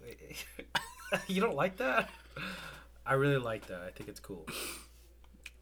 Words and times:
you 1.26 1.40
don't 1.40 1.56
like 1.56 1.78
that? 1.78 2.10
I 3.04 3.14
really 3.14 3.38
like 3.38 3.66
that. 3.66 3.80
I 3.80 3.90
think 3.90 4.08
it's 4.08 4.20
cool. 4.20 4.46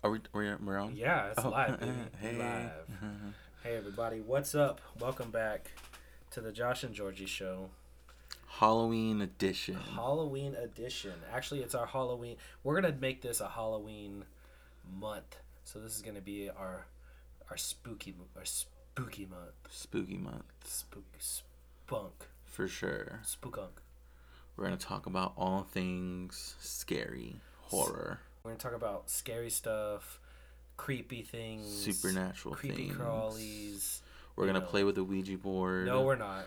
Are 0.04 0.10
we? 0.10 0.20
We're, 0.34 0.58
we're 0.62 0.78
on. 0.78 0.94
Yeah, 0.94 1.28
it's 1.28 1.44
Oh, 1.44 1.48
live. 1.48 1.80
Baby. 1.80 1.92
hey. 2.20 2.36
Live. 2.36 2.70
Mm-hmm. 2.92 3.28
Hey 3.62 3.76
everybody, 3.76 4.20
what's 4.20 4.54
up? 4.54 4.80
Welcome 5.00 5.30
back 5.30 5.70
to 6.32 6.41
the 6.41 6.52
Josh 6.52 6.82
and 6.82 6.95
Georgie 6.95 7.27
show, 7.27 7.70
Halloween 8.46 9.22
edition. 9.22 9.77
Halloween 9.77 10.54
edition. 10.56 11.12
Actually, 11.32 11.61
it's 11.61 11.74
our 11.74 11.86
Halloween. 11.86 12.36
We're 12.64 12.80
gonna 12.80 12.96
make 13.00 13.22
this 13.22 13.40
a 13.40 13.48
Halloween 13.48 14.24
month. 15.00 15.36
So 15.64 15.79
this 15.79 15.95
is 15.96 16.02
gonna 16.02 16.20
be 16.20 16.50
our 16.50 16.86
our 17.50 17.56
spooky 17.56 18.14
our 18.36 18.45
spooky 18.45 18.71
month. 18.96 19.54
Spooky 19.70 20.16
month 20.16 20.45
Spook 20.64 21.04
spunk 21.18 22.26
for 22.44 22.68
sure. 22.68 23.21
spookunk. 23.25 23.80
We're 24.57 24.64
gonna 24.64 24.76
talk 24.76 25.07
about 25.07 25.32
all 25.36 25.62
things 25.62 26.54
scary, 26.61 27.40
horror, 27.62 28.20
We're 28.43 28.50
gonna 28.50 28.61
talk 28.61 28.75
about 28.75 29.08
scary 29.11 29.48
stuff, 29.50 30.20
creepy 30.76 31.22
things, 31.22 31.67
supernatural 31.75 32.55
creepy 32.55 32.89
things. 32.89 32.97
crawlies. 32.97 34.00
We're 34.36 34.47
gonna 34.47 34.61
know. 34.61 34.67
play 34.67 34.84
with 34.84 34.97
the 34.97 35.05
Ouija 35.05 35.39
board. 35.39 35.86
No, 35.86 36.03
we're 36.03 36.17
not. 36.17 36.47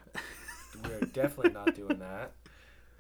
We're 0.84 1.00
definitely 1.14 1.52
not 1.52 1.76
doing 1.76 2.00
that. 2.00 2.32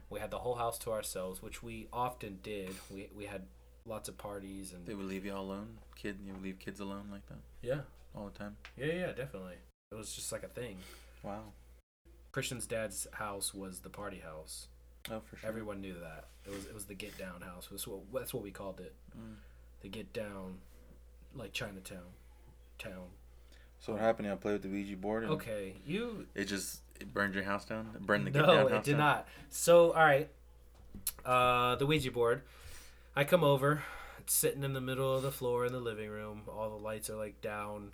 We 0.09 0.19
had 0.19 0.31
the 0.31 0.39
whole 0.39 0.55
house 0.55 0.77
to 0.79 0.91
ourselves, 0.91 1.41
which 1.41 1.61
we 1.61 1.87
often 1.91 2.39
did. 2.43 2.69
We 2.89 3.09
we 3.15 3.25
had 3.25 3.43
lots 3.85 4.09
of 4.09 4.17
parties 4.17 4.73
and 4.73 4.85
They 4.85 4.93
would 4.93 5.05
leave 5.05 5.25
y'all 5.25 5.41
alone? 5.41 5.77
Kid, 5.95 6.17
you 6.25 6.33
would 6.33 6.43
leave 6.43 6.59
kids 6.59 6.79
alone 6.79 7.05
like 7.11 7.25
that 7.27 7.39
yeah, 7.61 7.79
all 8.15 8.25
the 8.25 8.37
time? 8.37 8.57
yeah, 8.77 8.85
yeah, 8.93 9.11
definitely. 9.13 9.55
It 9.91 9.95
was 9.95 10.13
just 10.13 10.31
like 10.31 10.43
a 10.43 10.47
thing. 10.49 10.77
Wow. 11.23 11.43
Christian's 12.31 12.65
dad's 12.67 13.07
house 13.13 13.53
was 13.53 13.79
the 13.79 13.89
party 13.89 14.19
house. 14.19 14.67
Oh, 15.09 15.21
for 15.21 15.37
sure. 15.37 15.47
Everyone 15.49 15.79
knew 15.81 15.95
that. 16.01 16.25
It 16.45 16.51
was 16.53 16.65
it 16.65 16.73
was 16.73 16.85
the 16.85 16.93
get 16.93 17.17
down 17.17 17.41
house. 17.41 17.67
That's 17.71 17.87
what 17.87 17.99
that's 18.13 18.33
what 18.33 18.43
we 18.43 18.51
called 18.51 18.79
it. 18.79 18.93
Mm. 19.17 19.35
The 19.81 19.89
get 19.89 20.11
down, 20.13 20.57
like 21.35 21.53
Chinatown, 21.53 22.11
town. 22.77 23.07
So 23.79 23.93
what 23.93 24.01
happened? 24.01 24.29
I 24.29 24.35
played 24.35 24.53
with 24.53 24.63
the 24.63 24.69
Ouija 24.69 24.97
board 24.97 25.23
and 25.23 25.31
Okay, 25.33 25.75
you. 25.85 26.25
it 26.35 26.45
just 26.45 26.81
it 26.99 27.13
burned 27.13 27.33
your 27.35 27.43
house 27.43 27.65
down? 27.65 27.89
It 27.95 28.01
burned 28.05 28.27
the 28.27 28.31
No, 28.31 28.67
it 28.67 28.83
did 28.83 28.91
down? 28.91 28.99
not. 28.99 29.27
So 29.49 29.91
all 29.91 30.03
right, 30.03 30.29
uh, 31.25 31.75
the 31.75 31.85
Ouija 31.85 32.11
board. 32.11 32.41
I 33.15 33.23
come 33.23 33.43
over. 33.43 33.83
It's 34.19 34.33
sitting 34.33 34.63
in 34.63 34.73
the 34.73 34.81
middle 34.81 35.15
of 35.15 35.23
the 35.23 35.31
floor 35.31 35.65
in 35.65 35.71
the 35.73 35.79
living 35.79 36.09
room. 36.09 36.41
All 36.47 36.69
the 36.69 36.83
lights 36.83 37.09
are 37.09 37.15
like 37.15 37.41
down. 37.41 37.93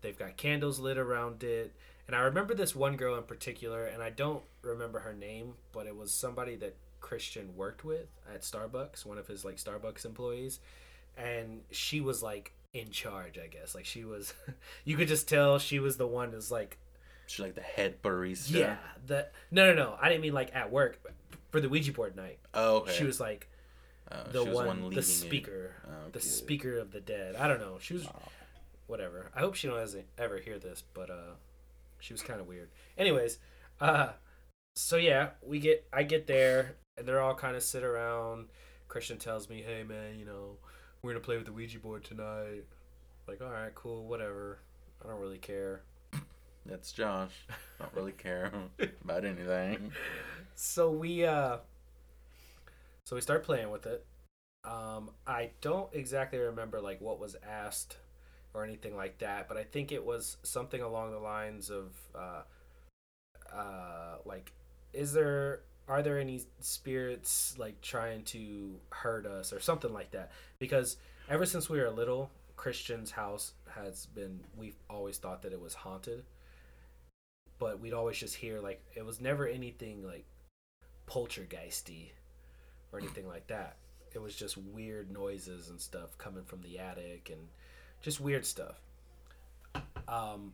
They've 0.00 0.18
got 0.18 0.36
candles 0.36 0.78
lit 0.78 0.98
around 0.98 1.42
it. 1.44 1.72
And 2.06 2.14
I 2.16 2.20
remember 2.20 2.54
this 2.54 2.74
one 2.74 2.96
girl 2.96 3.16
in 3.16 3.24
particular, 3.24 3.84
and 3.84 4.02
I 4.02 4.10
don't 4.10 4.42
remember 4.62 5.00
her 5.00 5.12
name, 5.12 5.54
but 5.72 5.86
it 5.86 5.96
was 5.96 6.12
somebody 6.12 6.56
that 6.56 6.76
Christian 7.00 7.56
worked 7.56 7.84
with 7.84 8.06
at 8.32 8.42
Starbucks, 8.42 9.04
one 9.04 9.18
of 9.18 9.26
his 9.26 9.44
like 9.44 9.56
Starbucks 9.56 10.04
employees. 10.04 10.60
And 11.16 11.62
she 11.70 12.00
was 12.00 12.22
like 12.22 12.52
in 12.72 12.90
charge, 12.90 13.38
I 13.38 13.46
guess. 13.48 13.74
Like 13.74 13.86
she 13.86 14.04
was, 14.04 14.34
you 14.84 14.96
could 14.96 15.08
just 15.08 15.28
tell 15.28 15.58
she 15.58 15.78
was 15.78 15.96
the 15.96 16.06
one 16.06 16.30
that's 16.30 16.50
like 16.50 16.78
She's 17.26 17.40
like 17.44 17.54
the 17.54 17.60
head 17.60 18.02
barista. 18.02 18.50
yeah, 18.50 18.76
the 19.06 19.28
no, 19.50 19.72
no, 19.72 19.74
no. 19.74 19.98
I 20.00 20.08
didn't 20.08 20.22
mean 20.22 20.34
like 20.34 20.54
at 20.54 20.70
work 20.70 21.00
for 21.50 21.60
the 21.60 21.68
Ouija 21.68 21.92
board 21.92 22.16
night. 22.16 22.38
Oh, 22.54 22.76
okay. 22.78 22.92
She 22.92 23.04
was 23.04 23.20
like 23.20 23.48
Oh, 24.12 24.22
the 24.30 24.44
was 24.44 24.54
one, 24.54 24.82
leading 24.84 24.90
the 24.96 25.02
speaker, 25.02 25.74
Oh, 25.86 26.10
the 26.12 26.20
speaker 26.20 26.78
of 26.78 26.92
the 26.92 27.00
dead. 27.00 27.34
I 27.34 27.48
don't 27.48 27.58
know. 27.60 27.78
She 27.80 27.94
was 27.94 28.06
Oh. 28.06 28.28
whatever. 28.86 29.30
I 29.34 29.40
hope 29.40 29.56
she 29.56 29.66
doesn't 29.66 30.06
ever 30.16 30.38
hear 30.38 30.58
this, 30.60 30.84
but 30.94 31.10
uh, 31.10 31.34
she 31.98 32.14
was 32.14 32.22
kind 32.22 32.40
of 32.40 32.46
weird. 32.46 32.68
Anyways, 32.96 33.38
uh, 33.80 34.10
so 34.76 34.96
yeah, 34.96 35.30
we 35.42 35.58
get 35.58 35.86
I 35.92 36.04
get 36.04 36.26
there 36.28 36.76
and 36.96 37.06
they're 37.08 37.20
all 37.20 37.34
kind 37.34 37.56
of 37.56 37.62
sit 37.64 37.82
around. 37.82 38.46
Christian 38.88 39.18
tells 39.18 39.48
me, 39.50 39.62
"Hey 39.62 39.82
man, 39.82 40.18
you 40.18 40.24
know, 40.24 40.58
we're 41.02 41.10
gonna 41.12 41.24
play 41.24 41.36
with 41.36 41.46
the 41.46 41.52
Ouija 41.52 41.80
board 41.80 42.04
tonight." 42.04 42.64
Like, 43.26 43.40
all 43.40 43.50
right, 43.50 43.74
cool, 43.74 44.06
whatever. 44.06 44.60
I 45.04 45.08
don't 45.08 45.20
really 45.20 45.38
care. 45.38 45.82
That's 46.68 46.92
Josh. 46.92 47.32
Don't 47.78 47.92
really 47.94 48.12
care 48.12 48.52
about 49.04 49.24
anything. 49.24 49.92
so 50.54 50.90
we 50.90 51.24
uh 51.24 51.58
so 53.04 53.14
we 53.14 53.22
start 53.22 53.44
playing 53.44 53.70
with 53.70 53.86
it 53.86 54.04
um 54.64 55.10
i 55.26 55.50
don't 55.60 55.88
exactly 55.92 56.38
remember 56.38 56.80
like 56.80 57.00
what 57.00 57.20
was 57.20 57.36
asked 57.48 57.98
or 58.54 58.64
anything 58.64 58.96
like 58.96 59.18
that 59.18 59.48
but 59.48 59.56
i 59.58 59.62
think 59.62 59.92
it 59.92 60.04
was 60.04 60.38
something 60.42 60.80
along 60.80 61.12
the 61.12 61.18
lines 61.18 61.70
of 61.70 61.92
uh 62.14 62.40
uh 63.54 64.16
like 64.24 64.52
is 64.92 65.12
there 65.12 65.60
are 65.88 66.02
there 66.02 66.18
any 66.18 66.40
spirits 66.60 67.54
like 67.58 67.80
trying 67.82 68.22
to 68.24 68.74
hurt 68.90 69.26
us 69.26 69.52
or 69.52 69.60
something 69.60 69.92
like 69.92 70.10
that 70.10 70.32
because 70.58 70.96
ever 71.28 71.44
since 71.46 71.68
we 71.68 71.78
were 71.78 71.90
little 71.90 72.30
christian's 72.56 73.10
house 73.10 73.52
has 73.74 74.06
been 74.06 74.40
we've 74.56 74.76
always 74.90 75.18
thought 75.18 75.42
that 75.42 75.52
it 75.52 75.60
was 75.60 75.74
haunted 75.74 76.24
but 77.58 77.80
we'd 77.80 77.92
always 77.92 78.18
just 78.18 78.36
hear 78.36 78.60
like 78.60 78.82
it 78.94 79.04
was 79.04 79.20
never 79.20 79.46
anything 79.46 80.04
like 80.04 80.24
poltergeisty 81.06 82.10
or 82.92 82.98
anything 82.98 83.26
like 83.28 83.46
that. 83.48 83.76
It 84.14 84.20
was 84.20 84.34
just 84.34 84.56
weird 84.56 85.10
noises 85.10 85.68
and 85.68 85.80
stuff 85.80 86.16
coming 86.18 86.44
from 86.44 86.62
the 86.62 86.78
attic 86.78 87.30
and 87.30 87.48
just 88.00 88.20
weird 88.20 88.46
stuff. 88.46 88.80
Um, 90.08 90.52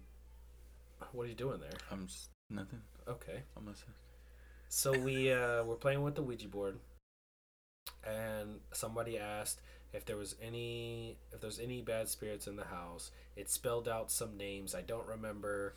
what 1.12 1.24
are 1.24 1.28
you 1.28 1.34
doing 1.34 1.60
there? 1.60 1.78
I'm 1.90 2.06
just 2.06 2.28
nothing. 2.50 2.80
Okay, 3.08 3.42
I'm 3.56 3.66
just 3.66 3.84
so 4.74 4.98
we 4.98 5.30
uh, 5.30 5.64
were 5.64 5.76
playing 5.76 6.02
with 6.02 6.14
the 6.14 6.22
Ouija 6.22 6.48
board, 6.48 6.78
and 8.06 8.58
somebody 8.72 9.18
asked 9.18 9.60
if 9.92 10.06
there 10.06 10.16
was 10.16 10.34
any 10.40 11.18
if 11.30 11.42
there's 11.42 11.60
any 11.60 11.82
bad 11.82 12.08
spirits 12.08 12.46
in 12.46 12.56
the 12.56 12.64
house. 12.64 13.10
It 13.36 13.50
spelled 13.50 13.86
out 13.86 14.10
some 14.10 14.38
names. 14.38 14.74
I 14.74 14.80
don't 14.80 15.06
remember 15.06 15.74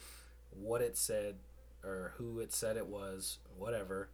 what 0.60 0.82
it 0.82 0.98
said 0.98 1.36
or 1.84 2.14
who 2.18 2.40
it 2.40 2.54
said 2.54 2.78
it 2.78 2.88
was. 2.88 3.40
Whatever. 3.58 4.10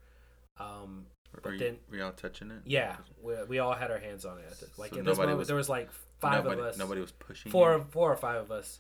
Um, 0.58 1.06
But 1.42 1.54
you, 1.54 1.60
then- 1.60 1.78
were 1.90 1.98
y'all 1.98 2.12
touching 2.12 2.52
it? 2.52 2.62
Yeah, 2.66 2.98
we, 3.22 3.34
we 3.48 3.60
all 3.60 3.74
had 3.74 3.90
our 3.92 3.98
hands 4.00 4.26
on 4.26 4.38
it. 4.40 4.70
Like 4.78 4.94
So 4.94 5.00
in 5.00 5.06
this 5.06 5.18
moment, 5.18 5.38
was- 5.38 5.48
there 5.48 5.58
was 5.58 5.70
like 5.70 5.90
five 6.20 6.44
nobody, 6.44 6.62
of 6.62 6.68
us, 6.68 6.78
Nobody 6.78 7.02
was 7.02 7.12
pushing. 7.12 7.52
four, 7.52 7.78
you? 7.78 7.86
four 7.92 8.12
or 8.12 8.18
five 8.18 8.42
of 8.42 8.52
us. 8.52 8.80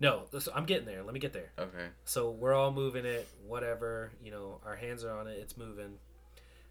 No, 0.00 0.24
I'm 0.54 0.64
getting 0.66 0.86
there. 0.86 1.02
Let 1.04 1.14
me 1.14 1.20
get 1.20 1.32
there. 1.32 1.52
Okay. 1.58 1.86
So 2.04 2.30
we're 2.32 2.52
all 2.52 2.72
moving 2.72 3.04
it, 3.06 3.26
whatever. 3.46 4.10
You 4.22 4.32
know, 4.32 4.60
our 4.66 4.74
hands 4.74 5.04
are 5.04 5.16
on 5.16 5.28
it. 5.28 5.38
It's 5.38 5.56
moving. 5.56 5.98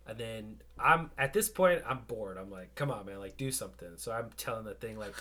And 0.06 0.18
then 0.18 0.62
I'm 0.78 1.10
at 1.18 1.32
this 1.32 1.48
point, 1.48 1.82
I'm 1.88 2.00
bored. 2.08 2.38
I'm 2.38 2.52
like, 2.52 2.76
come 2.76 2.92
on, 2.92 3.06
man, 3.06 3.20
like 3.20 3.38
do 3.38 3.50
something. 3.50 3.94
So 3.96 4.12
I'm 4.12 4.30
telling 4.38 4.66
the 4.66 4.74
thing 4.74 5.00
like, 5.00 5.16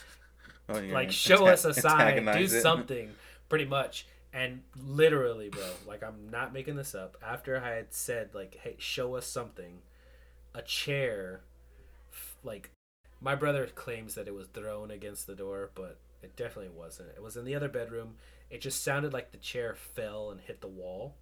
Oh, 0.69 0.79
you're 0.81 0.93
like 0.95 1.13
show 1.13 1.47
us 1.47 1.65
a 1.65 1.73
sign, 1.73 2.25
do 2.25 2.49
something, 2.49 3.11
pretty 3.49 3.65
much. 3.67 4.07
And 4.33 4.63
literally, 4.83 5.49
bro, 5.51 5.63
like 5.87 6.03
I'm 6.03 6.31
not 6.31 6.53
making 6.53 6.77
this 6.77 6.95
up. 6.95 7.17
After 7.23 7.57
I 7.63 7.75
had 7.77 7.93
said 7.93 8.31
like, 8.35 8.59
hey, 8.63 8.77
show 8.79 9.15
us 9.17 9.27
something, 9.27 9.81
a 10.55 10.63
chair, 10.63 11.43
like 12.43 12.71
my 13.21 13.35
brother 13.35 13.67
claims 13.67 14.15
that 14.15 14.29
it 14.29 14.35
was 14.35 14.49
thrown 14.49 14.91
against 14.91 15.27
the 15.27 15.35
door, 15.35 15.71
but 15.75 15.99
it 16.23 16.37
definitely 16.37 16.71
wasn't. 16.77 17.11
It 17.17 17.23
was 17.23 17.37
in 17.37 17.45
the 17.45 17.55
other 17.55 17.69
bedroom. 17.69 18.15
It 18.51 18.61
just 18.61 18.83
sounded 18.83 19.13
like 19.13 19.33
the 19.33 19.39
chair 19.39 19.75
fell 19.75 20.31
and 20.31 20.41
hit 20.41 20.61
the 20.61 20.67
wall, 20.69 21.15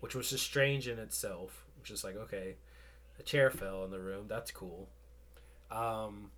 which 0.00 0.14
was 0.14 0.30
just 0.30 0.44
strange 0.44 0.88
in 0.88 0.98
itself. 0.98 1.64
It's 1.80 1.88
just 1.88 2.04
like 2.04 2.16
okay, 2.16 2.56
the 3.16 3.22
chair 3.22 3.50
fell 3.50 3.84
in 3.84 3.90
the 3.90 4.00
room. 4.00 4.26
That's 4.28 4.50
cool. 4.50 4.88
Um, 5.70 6.30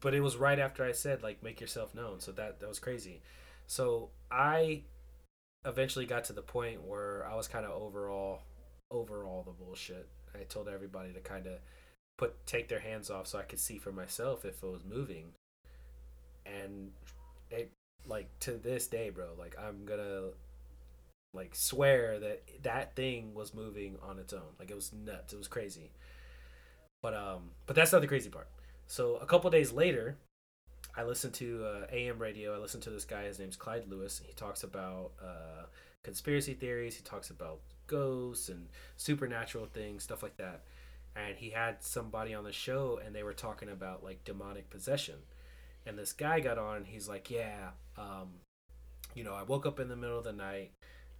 but 0.00 0.14
it 0.14 0.20
was 0.20 0.36
right 0.36 0.58
after 0.58 0.84
I 0.84 0.92
said 0.92 1.22
like 1.22 1.42
make 1.42 1.60
yourself 1.60 1.94
known. 1.94 2.20
So 2.20 2.32
that 2.32 2.60
that 2.60 2.68
was 2.68 2.78
crazy. 2.78 3.22
So 3.66 4.10
I 4.30 4.82
eventually 5.64 6.06
got 6.06 6.24
to 6.24 6.32
the 6.32 6.42
point 6.42 6.82
where 6.82 7.26
I 7.30 7.34
was 7.34 7.48
kind 7.48 7.64
of 7.64 7.72
overall 7.72 8.42
over 8.90 9.24
all 9.24 9.42
the 9.42 9.52
bullshit. 9.52 10.08
I 10.34 10.44
told 10.44 10.68
everybody 10.68 11.12
to 11.12 11.20
kind 11.20 11.46
of 11.46 11.54
put 12.16 12.46
take 12.46 12.68
their 12.68 12.80
hands 12.80 13.10
off 13.10 13.26
so 13.26 13.38
I 13.38 13.42
could 13.42 13.60
see 13.60 13.78
for 13.78 13.92
myself 13.92 14.44
if 14.44 14.62
it 14.62 14.66
was 14.66 14.84
moving. 14.84 15.32
And 16.46 16.90
it 17.50 17.70
like 18.06 18.28
to 18.40 18.52
this 18.52 18.86
day, 18.86 19.10
bro, 19.10 19.28
like 19.38 19.56
I'm 19.58 19.84
gonna 19.84 20.30
like 21.32 21.54
swear 21.54 22.18
that 22.18 22.42
that 22.62 22.96
thing 22.96 23.34
was 23.34 23.54
moving 23.54 23.96
on 24.02 24.18
its 24.18 24.32
own. 24.32 24.54
Like 24.58 24.70
it 24.70 24.74
was 24.74 24.92
nuts. 24.92 25.32
It 25.32 25.38
was 25.38 25.48
crazy. 25.48 25.92
But 27.02 27.14
um 27.14 27.50
but 27.66 27.76
that's 27.76 27.92
not 27.92 28.00
the 28.00 28.08
crazy 28.08 28.30
part. 28.30 28.48
So 28.86 29.16
a 29.16 29.26
couple 29.26 29.50
days 29.50 29.72
later, 29.72 30.16
I 31.00 31.04
listened 31.04 31.32
to 31.34 31.64
uh, 31.64 31.86
AM 31.90 32.18
radio. 32.18 32.54
I 32.54 32.58
listened 32.58 32.82
to 32.82 32.90
this 32.90 33.06
guy. 33.06 33.24
His 33.24 33.38
name's 33.38 33.56
Clyde 33.56 33.88
Lewis. 33.88 34.20
He 34.22 34.34
talks 34.34 34.64
about 34.64 35.12
uh, 35.18 35.64
conspiracy 36.02 36.52
theories. 36.52 36.94
He 36.94 37.02
talks 37.02 37.30
about 37.30 37.60
ghosts 37.86 38.50
and 38.50 38.66
supernatural 38.98 39.64
things, 39.64 40.02
stuff 40.02 40.22
like 40.22 40.36
that. 40.36 40.60
And 41.16 41.38
he 41.38 41.48
had 41.48 41.82
somebody 41.82 42.34
on 42.34 42.44
the 42.44 42.52
show, 42.52 43.00
and 43.02 43.14
they 43.14 43.22
were 43.22 43.32
talking 43.32 43.70
about 43.70 44.04
like 44.04 44.24
demonic 44.24 44.68
possession. 44.68 45.14
And 45.86 45.98
this 45.98 46.12
guy 46.12 46.38
got 46.40 46.58
on. 46.58 46.76
And 46.76 46.86
he's 46.86 47.08
like, 47.08 47.30
"Yeah, 47.30 47.70
um, 47.96 48.32
you 49.14 49.24
know, 49.24 49.32
I 49.32 49.42
woke 49.44 49.64
up 49.64 49.80
in 49.80 49.88
the 49.88 49.96
middle 49.96 50.18
of 50.18 50.24
the 50.24 50.34
night. 50.34 50.72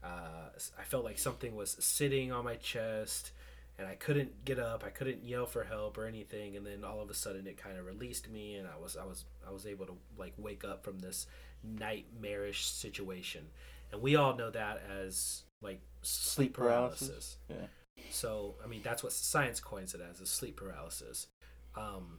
Uh, 0.04 0.50
I 0.78 0.84
felt 0.84 1.04
like 1.04 1.18
something 1.18 1.56
was 1.56 1.74
sitting 1.80 2.32
on 2.32 2.44
my 2.44 2.56
chest." 2.56 3.32
And 3.80 3.88
I 3.88 3.94
couldn't 3.94 4.44
get 4.44 4.58
up. 4.58 4.84
I 4.84 4.90
couldn't 4.90 5.24
yell 5.24 5.46
for 5.46 5.64
help 5.64 5.96
or 5.96 6.06
anything. 6.06 6.54
And 6.54 6.66
then 6.66 6.84
all 6.84 7.00
of 7.00 7.08
a 7.08 7.14
sudden, 7.14 7.46
it 7.46 7.56
kind 7.56 7.78
of 7.78 7.86
released 7.86 8.28
me, 8.28 8.56
and 8.56 8.68
I 8.68 8.78
was 8.80 8.94
I 8.94 9.04
was 9.04 9.24
I 9.46 9.50
was 9.50 9.66
able 9.66 9.86
to 9.86 9.96
like 10.18 10.34
wake 10.36 10.64
up 10.64 10.84
from 10.84 10.98
this 10.98 11.26
nightmarish 11.64 12.66
situation. 12.66 13.46
And 13.90 14.02
we 14.02 14.16
all 14.16 14.36
know 14.36 14.50
that 14.50 14.82
as 15.02 15.44
like 15.62 15.80
sleep 16.02 16.52
paralysis. 16.52 17.38
Yeah. 17.48 17.66
So 18.10 18.56
I 18.62 18.66
mean, 18.66 18.82
that's 18.84 19.02
what 19.02 19.12
science 19.12 19.60
coins 19.60 19.94
it 19.94 20.02
as: 20.02 20.20
is 20.20 20.28
sleep 20.28 20.56
paralysis. 20.56 21.26
Um, 21.74 22.18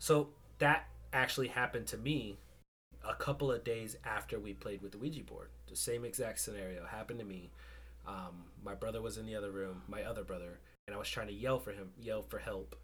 so 0.00 0.30
that 0.58 0.88
actually 1.12 1.48
happened 1.48 1.86
to 1.88 1.96
me 1.96 2.38
a 3.08 3.14
couple 3.14 3.52
of 3.52 3.62
days 3.62 3.96
after 4.04 4.38
we 4.40 4.52
played 4.52 4.82
with 4.82 4.92
the 4.92 4.98
Ouija 4.98 5.22
board. 5.22 5.50
The 5.68 5.76
same 5.76 6.04
exact 6.04 6.40
scenario 6.40 6.84
happened 6.86 7.20
to 7.20 7.24
me. 7.24 7.50
Um, 8.06 8.44
my 8.64 8.74
brother 8.74 9.00
was 9.02 9.18
in 9.18 9.26
the 9.26 9.36
other 9.36 9.50
room, 9.50 9.82
my 9.88 10.02
other 10.02 10.24
brother, 10.24 10.58
and 10.86 10.94
I 10.94 10.98
was 10.98 11.08
trying 11.08 11.28
to 11.28 11.32
yell 11.32 11.58
for 11.58 11.72
him, 11.72 11.90
yell 12.00 12.22
for 12.22 12.38
help, 12.38 12.76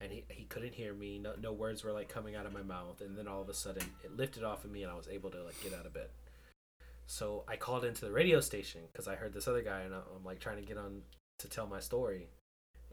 and 0.00 0.12
he, 0.12 0.24
he 0.28 0.44
couldn't 0.44 0.74
hear 0.74 0.92
me. 0.92 1.18
No, 1.18 1.34
no 1.40 1.52
words 1.52 1.84
were 1.84 1.92
like 1.92 2.08
coming 2.08 2.36
out 2.36 2.46
of 2.46 2.52
my 2.52 2.62
mouth, 2.62 3.00
and 3.00 3.16
then 3.16 3.28
all 3.28 3.42
of 3.42 3.48
a 3.48 3.54
sudden 3.54 3.84
it 4.04 4.16
lifted 4.16 4.44
off 4.44 4.64
of 4.64 4.70
me, 4.70 4.82
and 4.82 4.92
I 4.92 4.96
was 4.96 5.08
able 5.08 5.30
to 5.30 5.42
like 5.42 5.60
get 5.62 5.74
out 5.74 5.86
of 5.86 5.94
bed. 5.94 6.08
So 7.06 7.44
I 7.48 7.56
called 7.56 7.84
into 7.84 8.04
the 8.04 8.12
radio 8.12 8.40
station 8.40 8.82
because 8.92 9.08
I 9.08 9.16
heard 9.16 9.32
this 9.32 9.48
other 9.48 9.62
guy, 9.62 9.80
and 9.80 9.94
I'm 9.94 10.24
like 10.24 10.40
trying 10.40 10.60
to 10.60 10.66
get 10.66 10.78
on 10.78 11.02
to 11.38 11.48
tell 11.48 11.66
my 11.66 11.80
story, 11.80 12.28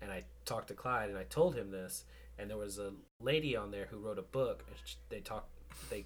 and 0.02 0.12
I 0.12 0.24
talked 0.46 0.70
to 0.70 0.74
Clyde, 0.74 1.10
and 1.10 1.18
I 1.18 1.24
told 1.24 1.56
him 1.56 1.72
this, 1.72 2.06
and 2.38 2.50
there 2.50 2.58
was 2.58 2.78
a 2.80 2.94
lady 3.22 3.56
on 3.56 3.72
there 3.72 3.88
who 3.90 3.98
wrote 3.98 4.20
a 4.20 4.24
book. 4.24 4.64
and 4.68 4.78
They 5.10 5.20
talk 5.20 5.50
they 5.90 6.06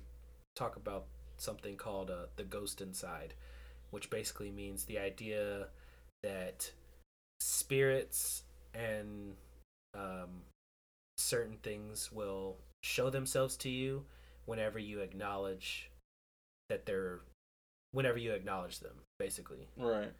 talk 0.56 0.75
about 0.75 1.06
something 1.38 1.75
called 1.75 2.09
uh, 2.09 2.25
the 2.36 2.44
ghost 2.44 2.81
inside 2.81 3.33
which 3.91 4.09
basically 4.09 4.51
means 4.51 4.85
the 4.85 4.97
idea 4.99 5.67
that 6.23 6.71
spirits 7.39 8.43
and 8.73 9.35
um, 9.93 10.43
certain 11.17 11.57
things 11.63 12.11
will 12.11 12.57
show 12.83 13.09
themselves 13.09 13.55
to 13.57 13.69
you 13.69 14.03
whenever 14.45 14.79
you 14.79 14.99
acknowledge 15.01 15.89
that 16.69 16.85
they're 16.85 17.19
whenever 17.91 18.17
you 18.17 18.31
acknowledge 18.31 18.79
them 18.79 18.93
basically 19.19 19.67
Right. 19.77 20.11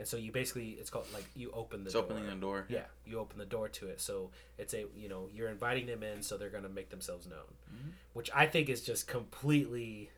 and 0.00 0.08
so 0.08 0.16
you 0.16 0.32
basically 0.32 0.70
it's 0.70 0.88
called 0.90 1.06
like 1.12 1.26
you 1.36 1.50
open 1.52 1.84
the 1.84 1.88
It's 1.88 1.94
door. 1.94 2.04
opening 2.04 2.26
the 2.26 2.34
door. 2.34 2.64
yeah 2.68 2.86
you 3.04 3.18
open 3.18 3.38
the 3.38 3.44
door 3.44 3.68
to 3.68 3.88
it 3.88 4.00
so 4.00 4.30
it's 4.56 4.72
a 4.72 4.86
you 4.96 5.08
know 5.08 5.28
you're 5.32 5.50
inviting 5.50 5.86
them 5.86 6.02
in 6.02 6.22
so 6.22 6.36
they're 6.38 6.48
gonna 6.48 6.68
make 6.70 6.88
themselves 6.88 7.26
known 7.26 7.54
Mhm. 7.72 7.92
which 8.14 8.30
I 8.34 8.46
think 8.46 8.68
is 8.70 8.80
just 8.82 9.06
completely 9.06 10.10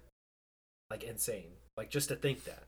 like 0.90 1.02
insane. 1.04 1.52
Like 1.76 1.90
just 1.90 2.08
to 2.08 2.16
think 2.16 2.44
that. 2.44 2.64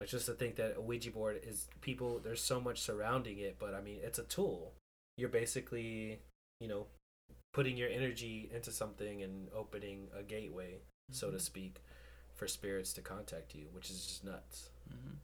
Like 0.00 0.10
just 0.10 0.26
to 0.26 0.32
think 0.32 0.56
that 0.56 0.76
a 0.76 0.80
Ouija 0.80 1.10
board 1.10 1.40
is 1.42 1.66
people 1.80 2.20
there's 2.22 2.40
so 2.40 2.60
much 2.60 2.80
surrounding 2.80 3.38
it, 3.38 3.56
but 3.58 3.74
I 3.74 3.80
mean 3.80 3.98
it's 4.02 4.18
a 4.18 4.24
tool. 4.24 4.72
You're 5.16 5.28
basically, 5.28 6.20
you 6.60 6.68
know, 6.68 6.86
putting 7.52 7.76
your 7.76 7.88
energy 7.88 8.48
into 8.54 8.70
something 8.70 9.22
and 9.22 9.48
opening 9.52 10.08
a 10.16 10.22
gateway, 10.22 10.78
so 11.10 11.30
to 11.30 11.38
Mhm. 11.38 11.40
speak, 11.40 11.80
for 12.34 12.46
spirits 12.46 12.92
to 12.92 13.02
contact 13.02 13.54
you, 13.54 13.66
which 13.72 13.90
is 13.90 14.06
just 14.06 14.22
nuts. 14.24 14.70
Mhm. 14.88 15.16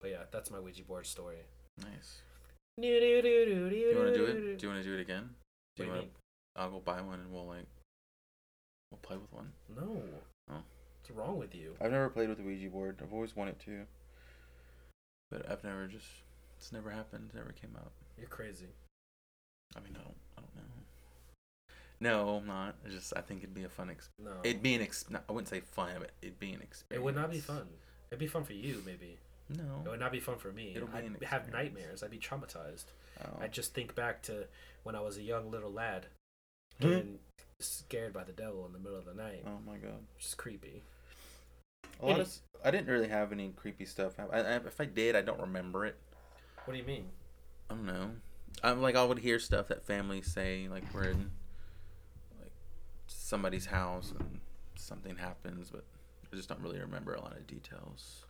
But 0.00 0.10
yeah, 0.10 0.24
that's 0.32 0.50
my 0.50 0.58
Ouija 0.58 0.82
board 0.82 1.06
story. 1.06 1.44
Nice. 1.78 2.22
Do 2.78 2.82
Do 2.82 2.88
you 3.06 3.14
want 3.96 4.12
to 4.12 4.14
do 4.14 4.24
it? 4.26 4.58
Do 4.58 4.66
you 4.66 4.72
want 4.72 4.82
to 4.82 4.88
do 4.88 4.94
it 4.94 5.00
again? 5.00 5.36
Do 5.76 5.84
you 5.84 5.88
do 5.88 5.94
you 5.94 6.00
want? 6.00 6.12
I'll 6.56 6.70
go 6.70 6.80
buy 6.80 7.00
one 7.00 7.20
and 7.20 7.32
we'll 7.32 7.46
like 7.46 7.66
we'll 8.90 8.98
play 8.98 9.16
with 9.16 9.32
one. 9.32 9.52
No. 9.68 10.02
Oh. 10.48 10.64
What's 10.98 11.10
wrong 11.10 11.38
with 11.38 11.54
you? 11.54 11.76
I've 11.80 11.92
never 11.92 12.10
played 12.10 12.28
with 12.28 12.38
the 12.38 12.44
Ouija 12.44 12.68
board. 12.70 13.00
I've 13.00 13.12
always 13.12 13.36
wanted 13.36 13.60
to. 13.60 13.86
But 15.30 15.50
I've 15.50 15.64
never 15.64 15.86
just 15.86 16.06
it's 16.58 16.72
never 16.72 16.90
happened. 16.90 17.30
Never 17.34 17.52
came 17.52 17.74
up. 17.76 17.92
You're 18.18 18.28
crazy. 18.28 18.66
I 19.76 19.80
mean, 19.80 19.96
I 19.98 20.02
don't. 20.04 20.14
I 20.38 20.40
don't 20.40 20.56
know. 20.56 20.62
No, 22.00 22.36
I'm 22.36 22.46
not. 22.46 22.74
It's 22.84 22.94
just 22.94 23.12
I 23.16 23.20
think 23.20 23.42
it'd 23.42 23.54
be 23.54 23.64
a 23.64 23.68
fun. 23.68 23.90
Ex- 23.90 24.08
No. 24.22 24.32
it'd 24.44 24.62
be 24.62 24.74
an 24.74 24.82
ex. 24.82 25.08
not- 25.10 25.24
I 25.28 25.32
wouldn't 25.32 25.48
say 25.48 25.60
fun, 25.60 25.90
but 25.98 26.10
it'd 26.22 26.38
be 26.38 26.52
an 26.52 26.62
experience. 26.62 27.00
it 27.00 27.02
would 27.04 27.14
not 27.16 27.30
be 27.30 27.40
fun. 27.40 27.66
It'd 28.10 28.18
be 28.20 28.26
fun 28.26 28.44
for 28.44 28.52
you, 28.52 28.82
maybe. 28.86 29.18
No. 29.48 29.82
It 29.84 29.88
would 29.90 30.00
not 30.00 30.12
be 30.12 30.20
fun 30.20 30.38
for 30.38 30.52
me. 30.52 30.72
It'll 30.74 30.88
be 30.88 30.98
I'd 30.98 31.04
an 31.04 31.16
have 31.26 31.50
nightmares. 31.52 32.02
I'd 32.02 32.10
be 32.10 32.18
traumatized. 32.18 32.84
Oh. 33.24 33.38
I'd 33.40 33.52
just 33.52 33.74
think 33.74 33.94
back 33.94 34.22
to 34.24 34.46
when 34.82 34.94
I 34.94 35.00
was 35.00 35.16
a 35.16 35.22
young 35.22 35.50
little 35.50 35.72
lad, 35.72 36.06
Hmm. 36.80 36.88
getting 36.88 37.18
scared 37.60 38.12
by 38.12 38.24
the 38.24 38.32
devil 38.32 38.66
in 38.66 38.72
the 38.72 38.78
middle 38.78 38.98
of 38.98 39.04
the 39.06 39.14
night, 39.14 39.42
oh 39.46 39.58
my 39.66 39.78
god. 39.78 40.04
which 40.16 40.26
is 40.26 40.34
creepy. 40.34 40.82
A 42.00 42.06
lot 42.06 42.20
of, 42.20 42.26
s- 42.26 42.42
I 42.64 42.70
didn't 42.70 42.88
really 42.88 43.08
have 43.08 43.32
any 43.32 43.50
creepy 43.56 43.84
stuff. 43.84 44.18
I, 44.18 44.24
I, 44.38 44.56
if 44.56 44.80
I 44.80 44.84
did, 44.84 45.16
I 45.16 45.22
don't 45.22 45.40
remember 45.40 45.86
it. 45.86 45.96
What 46.64 46.74
do 46.74 46.78
you 46.78 46.84
mean? 46.86 47.06
I 47.70 47.74
don't 47.74 47.86
know. 47.86 48.10
I'm 48.62 48.80
like 48.82 48.96
I 48.96 49.04
would 49.04 49.18
hear 49.18 49.38
stuff 49.38 49.68
that 49.68 49.86
families 49.86 50.26
say, 50.32 50.66
like 50.70 50.84
we're 50.94 51.04
in 51.10 51.30
like 52.40 52.52
somebody's 53.06 53.66
house 53.66 54.12
and 54.18 54.40
something 54.76 55.16
happens, 55.16 55.70
but 55.70 55.84
I 56.32 56.36
just 56.36 56.48
don't 56.48 56.60
really 56.60 56.78
remember 56.80 57.14
a 57.14 57.20
lot 57.20 57.36
of 57.36 57.46
details 57.46 58.24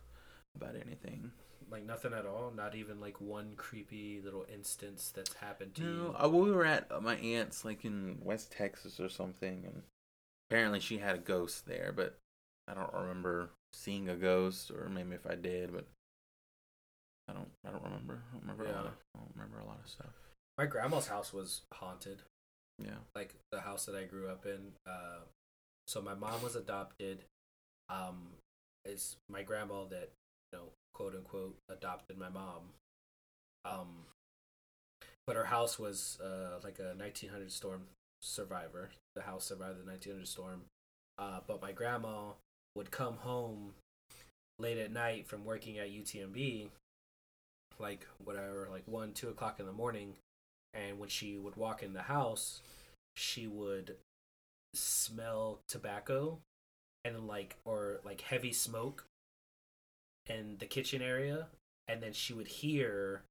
about 0.55 0.75
anything. 0.75 1.31
Like 1.69 1.85
nothing 1.85 2.13
at 2.13 2.25
all. 2.25 2.51
Not 2.55 2.75
even 2.75 2.99
like 3.01 3.19
one 3.19 3.53
creepy 3.57 4.21
little 4.23 4.45
instance 4.53 5.11
that's 5.15 5.33
happened 5.33 5.75
to 5.75 5.81
No, 5.83 5.89
you. 5.89 6.15
uh, 6.23 6.29
we 6.29 6.51
were 6.51 6.65
at 6.65 6.87
uh, 6.91 6.99
my 7.01 7.15
aunt's 7.17 7.63
like 7.65 7.83
in 7.85 8.17
West 8.23 8.51
Texas 8.51 8.99
or 8.99 9.09
something, 9.09 9.63
and 9.65 9.83
apparently 10.49 10.79
she 10.79 10.97
had 10.99 11.15
a 11.15 11.19
ghost 11.19 11.65
there, 11.67 11.93
but 11.95 12.17
I 12.67 12.73
don't 12.73 12.93
remember 12.93 13.49
seeing 13.73 14.09
a 14.09 14.15
ghost, 14.15 14.71
or 14.71 14.89
maybe 14.89 15.15
if 15.15 15.25
I 15.25 15.35
did, 15.35 15.73
but 15.73 15.85
I 17.29 17.33
don't. 17.33 17.49
I 17.65 17.71
don't 17.71 17.83
remember. 17.83 18.21
I 18.29 18.33
don't 18.33 18.41
remember. 18.41 18.65
A 18.65 18.75
lot 18.75 18.85
of, 18.85 18.93
I 19.15 19.19
don't 19.19 19.31
remember 19.35 19.59
a 19.59 19.65
lot 19.65 19.79
of 19.83 19.89
stuff. 19.89 20.13
My 20.57 20.65
grandma's 20.65 21.07
house 21.07 21.33
was 21.33 21.61
haunted. 21.73 22.21
Yeah. 22.79 22.91
like 23.15 23.33
the 23.51 23.61
house 23.61 23.85
that 23.85 23.95
I 23.95 24.03
grew 24.03 24.29
up 24.29 24.45
in. 24.45 24.73
Uh, 24.85 25.21
so 25.87 26.01
my 26.01 26.13
mom 26.13 26.43
was 26.43 26.55
adopted. 26.55 27.25
Um, 27.89 28.33
it's 28.85 29.15
my 29.29 29.41
grandma 29.41 29.85
that 29.85 30.11
you 30.51 30.59
know, 30.59 30.65
quote 30.93 31.15
unquote, 31.15 31.55
adopted 31.69 32.17
my 32.17 32.29
mom. 32.29 32.73
Um, 33.65 34.05
but 35.25 35.35
her 35.35 35.45
house 35.45 35.77
was 35.77 36.19
uh, 36.23 36.59
like 36.63 36.79
a 36.79 36.95
1900 36.97 37.51
storm 37.51 37.81
survivor. 38.21 38.89
The 39.15 39.23
house 39.23 39.45
survived 39.45 39.79
the 39.79 39.89
1900 39.89 40.27
storm. 40.27 40.61
Uh, 41.17 41.39
but 41.47 41.61
my 41.61 41.71
grandma 41.71 42.31
would 42.77 42.91
come 42.91 43.17
home 43.17 43.73
late 44.59 44.77
at 44.77 44.93
night 44.93 45.27
from 45.27 45.43
working 45.43 45.79
at 45.79 45.91
UTMB, 45.91 46.69
like 47.79 48.07
whatever, 48.23 48.67
like 48.71 48.83
one, 48.85 49.11
two 49.13 49.29
o'clock 49.29 49.59
in 49.59 49.65
the 49.65 49.71
morning, 49.71 50.13
and 50.73 50.99
when 50.99 51.09
she 51.09 51.37
would 51.37 51.55
walk 51.55 51.81
in 51.83 51.93
the 51.93 52.03
house, 52.03 52.61
she 53.15 53.47
would 53.47 53.95
smell 54.73 55.59
tobacco 55.67 56.39
and 57.03 57.27
like 57.27 57.55
or 57.65 57.99
like 58.05 58.21
heavy 58.21 58.53
smoke 58.53 59.05
in 60.27 60.55
the 60.59 60.65
kitchen 60.65 61.01
area, 61.01 61.47
and 61.87 62.01
then 62.01 62.13
she 62.13 62.33
would 62.33 62.47
hear 62.47 63.23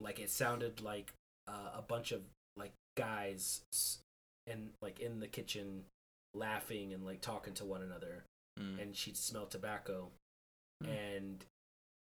like 0.00 0.18
it 0.18 0.30
sounded 0.30 0.80
like 0.80 1.12
uh, 1.46 1.70
a 1.76 1.82
bunch 1.82 2.12
of 2.12 2.22
like 2.56 2.72
guys 2.96 3.60
in 4.46 4.70
like 4.80 5.00
in 5.00 5.20
the 5.20 5.26
kitchen 5.26 5.84
laughing 6.34 6.92
and 6.92 7.04
like 7.04 7.20
talking 7.20 7.54
to 7.54 7.64
one 7.64 7.82
another 7.82 8.24
Mm. 8.58 8.80
and 8.82 8.96
she'd 8.96 9.16
smell 9.16 9.46
tobacco 9.46 10.08
Hmm. 10.82 10.90
and 10.90 11.44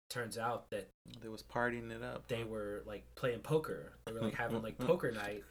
turns 0.10 0.38
out 0.38 0.70
that 0.70 0.88
they 1.22 1.28
was 1.28 1.42
partying 1.44 1.92
it 1.92 2.04
up. 2.04 2.28
they 2.28 2.44
were 2.44 2.84
like 2.86 3.04
playing 3.16 3.40
poker 3.40 3.94
they 4.06 4.14
were 4.14 4.22
like 4.22 4.36
having 4.36 4.62
like 4.62 4.78
poker 4.78 5.12
night 5.24 5.44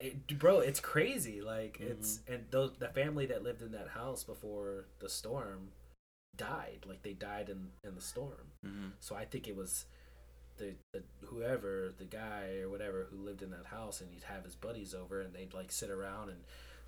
it, 0.00 0.38
bro 0.38 0.60
it's 0.60 0.80
crazy 0.80 1.40
like 1.40 1.78
it's 1.80 2.20
and 2.28 2.44
those 2.50 2.72
the 2.78 2.88
family 2.88 3.26
that 3.26 3.42
lived 3.42 3.62
in 3.62 3.72
that 3.72 3.88
house 3.88 4.22
before 4.24 4.84
the 5.00 5.08
storm 5.08 5.68
died 6.36 6.80
like 6.86 7.02
they 7.02 7.12
died 7.14 7.48
in 7.48 7.68
in 7.86 7.94
the 7.94 8.00
storm 8.00 8.52
Mhm. 8.66 8.92
so 9.00 9.14
i 9.16 9.24
think 9.24 9.48
it 9.48 9.56
was 9.56 9.86
the, 10.58 10.74
the 10.92 11.02
whoever 11.26 11.92
the 11.98 12.04
guy 12.04 12.58
or 12.60 12.68
whatever 12.68 13.06
who 13.10 13.16
lived 13.16 13.42
in 13.42 13.50
that 13.50 13.66
house 13.66 14.00
and 14.00 14.10
he'd 14.10 14.24
have 14.24 14.44
his 14.44 14.54
buddies 14.54 14.94
over 14.94 15.20
and 15.20 15.34
they'd 15.34 15.54
like 15.54 15.72
sit 15.72 15.90
around 15.90 16.28
and 16.28 16.40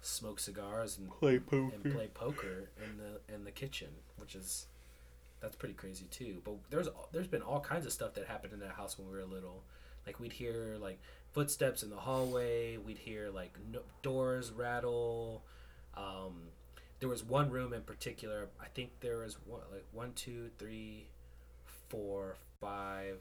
smoke 0.02 0.38
cigars 0.40 0.98
and 0.98 1.10
Play 1.10 1.38
poker. 1.38 1.74
and 1.74 1.94
play 1.94 2.08
poker 2.14 2.70
in 2.82 2.98
the 2.98 3.34
in 3.34 3.44
the 3.44 3.50
kitchen, 3.50 3.88
which 4.16 4.34
is 4.34 4.66
that's 5.40 5.56
pretty 5.56 5.74
crazy 5.74 6.06
too. 6.10 6.40
But 6.44 6.54
there's 6.70 6.88
there's 7.12 7.26
been 7.26 7.42
all 7.42 7.60
kinds 7.60 7.86
of 7.86 7.92
stuff 7.92 8.14
that 8.14 8.26
happened 8.26 8.52
in 8.52 8.60
that 8.60 8.72
house 8.72 8.98
when 8.98 9.08
we 9.10 9.16
were 9.18 9.24
little. 9.24 9.62
Like 10.06 10.20
we'd 10.20 10.32
hear 10.32 10.76
like 10.80 11.00
footsteps 11.32 11.82
in 11.82 11.90
the 11.90 11.96
hallway. 11.96 12.76
We'd 12.76 12.98
hear 12.98 13.30
like 13.30 13.56
no, 13.72 13.80
doors 14.02 14.52
rattle. 14.52 15.42
Um, 15.96 16.48
there 17.00 17.08
was 17.08 17.24
one 17.24 17.50
room 17.50 17.72
in 17.72 17.82
particular. 17.82 18.48
I 18.60 18.66
think 18.68 18.90
there 19.00 19.18
was 19.18 19.36
one 19.46 19.62
like 19.72 19.84
one, 19.92 20.12
two, 20.14 20.50
three, 20.58 21.08
four, 21.88 22.36
five, 22.60 23.18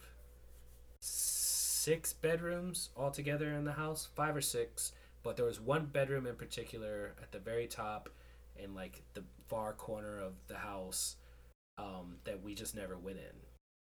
six 1.00 2.13
bedrooms 2.13 2.89
altogether 2.96 3.51
in 3.53 3.65
the 3.65 3.74
house. 3.74 4.08
Five 4.15 4.36
or 4.36 4.41
six 4.41 4.91
but 5.25 5.36
there 5.36 5.46
was 5.46 5.60
one 5.60 5.88
bedroom 5.88 6.27
in 6.27 6.36
particular 6.36 7.15
at 7.22 7.32
the 7.32 7.39
very 7.39 7.65
top 7.65 8.10
in 8.55 8.75
like 8.75 9.01
the 9.15 9.24
far 9.48 9.74
corner 9.74 10.20
of 10.20 10.34
the 10.48 10.55
house 10.55 11.15
um, 11.79 12.17
that 12.25 12.44
we 12.44 12.53
just 12.53 12.75
never 12.75 12.96
went 12.96 13.17
in. 13.17 13.36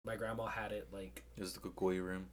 My 0.05 0.17
grandma 0.17 0.47
had 0.47 0.73
it 0.73 0.89
like 0.91 1.23
It 1.37 1.41
was 1.41 1.53
the 1.53 1.61
Cucuy 1.61 2.03
room. 2.03 2.27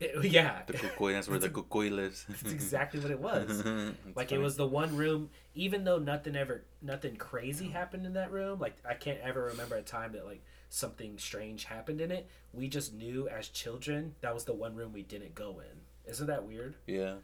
it, 0.00 0.24
yeah. 0.32 0.62
The 0.66 0.72
Cucuy, 0.72 1.12
that's 1.12 1.28
where 1.28 1.38
the 1.38 1.50
Cucuy 1.50 1.90
lives. 1.90 2.24
that's 2.28 2.50
exactly 2.50 2.98
what 2.98 3.10
it 3.10 3.20
was. 3.20 3.92
Like 4.16 4.32
it 4.32 4.38
was 4.38 4.56
the 4.56 4.66
one 4.66 4.96
room 4.96 5.28
even 5.54 5.84
though 5.84 5.98
nothing 5.98 6.34
ever 6.34 6.64
nothing 6.80 7.16
crazy 7.16 7.68
happened 7.68 8.06
in 8.06 8.14
that 8.14 8.30
room 8.30 8.58
like 8.58 8.76
i 8.88 8.94
can't 8.94 9.18
ever 9.20 9.42
remember 9.46 9.74
a 9.74 9.82
time 9.82 10.12
that 10.12 10.24
like 10.24 10.42
something 10.70 11.18
strange 11.18 11.64
happened 11.64 12.00
in 12.00 12.10
it. 12.10 12.26
We 12.54 12.68
just 12.68 12.94
knew 12.94 13.28
as 13.28 13.48
children 13.48 14.14
that 14.22 14.32
was 14.32 14.44
the 14.44 14.54
one 14.54 14.74
room 14.74 14.94
we 14.94 15.02
didn't 15.02 15.34
go 15.34 15.60
in. 15.60 16.10
Isn't 16.10 16.28
that 16.28 16.46
weird? 16.46 16.76
Yeah, 16.86 17.16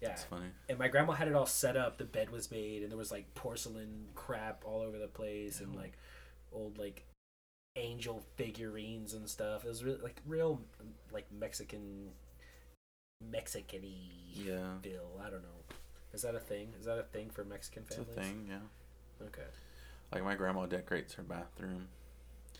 yeah 0.00 0.10
it's 0.12 0.24
funny. 0.24 0.46
and 0.68 0.78
my 0.78 0.88
grandma 0.88 1.12
had 1.12 1.28
it 1.28 1.34
all 1.34 1.46
set 1.46 1.76
up. 1.76 1.98
The 1.98 2.04
bed 2.04 2.30
was 2.30 2.50
made, 2.50 2.82
and 2.82 2.90
there 2.90 2.98
was 2.98 3.10
like 3.10 3.32
porcelain 3.34 4.06
crap 4.14 4.62
all 4.64 4.82
over 4.82 4.98
the 4.98 5.08
place, 5.08 5.60
and 5.60 5.74
like 5.74 5.92
old 6.52 6.78
like 6.78 7.04
angel 7.76 8.22
figurines 8.36 9.12
and 9.14 9.28
stuff. 9.28 9.64
It 9.64 9.68
was 9.68 9.84
really 9.84 10.00
like 10.02 10.20
real 10.26 10.60
like 11.12 11.26
Mexican, 11.32 12.10
Mexican-y 13.30 13.88
Yeah, 14.34 14.78
feel. 14.82 15.20
I 15.24 15.30
don't 15.30 15.42
know. 15.42 15.48
Is 16.12 16.22
that 16.22 16.34
a 16.34 16.40
thing? 16.40 16.68
Is 16.78 16.86
that 16.86 16.98
a 16.98 17.02
thing 17.02 17.30
for 17.30 17.44
Mexican 17.44 17.84
it's 17.86 17.98
a 17.98 18.04
families? 18.04 18.26
thing. 18.26 18.46
Yeah, 18.48 19.26
Okay. 19.26 19.42
like 20.12 20.24
my 20.24 20.34
grandma 20.34 20.66
decorates 20.66 21.14
her 21.14 21.22
bathroom 21.22 21.88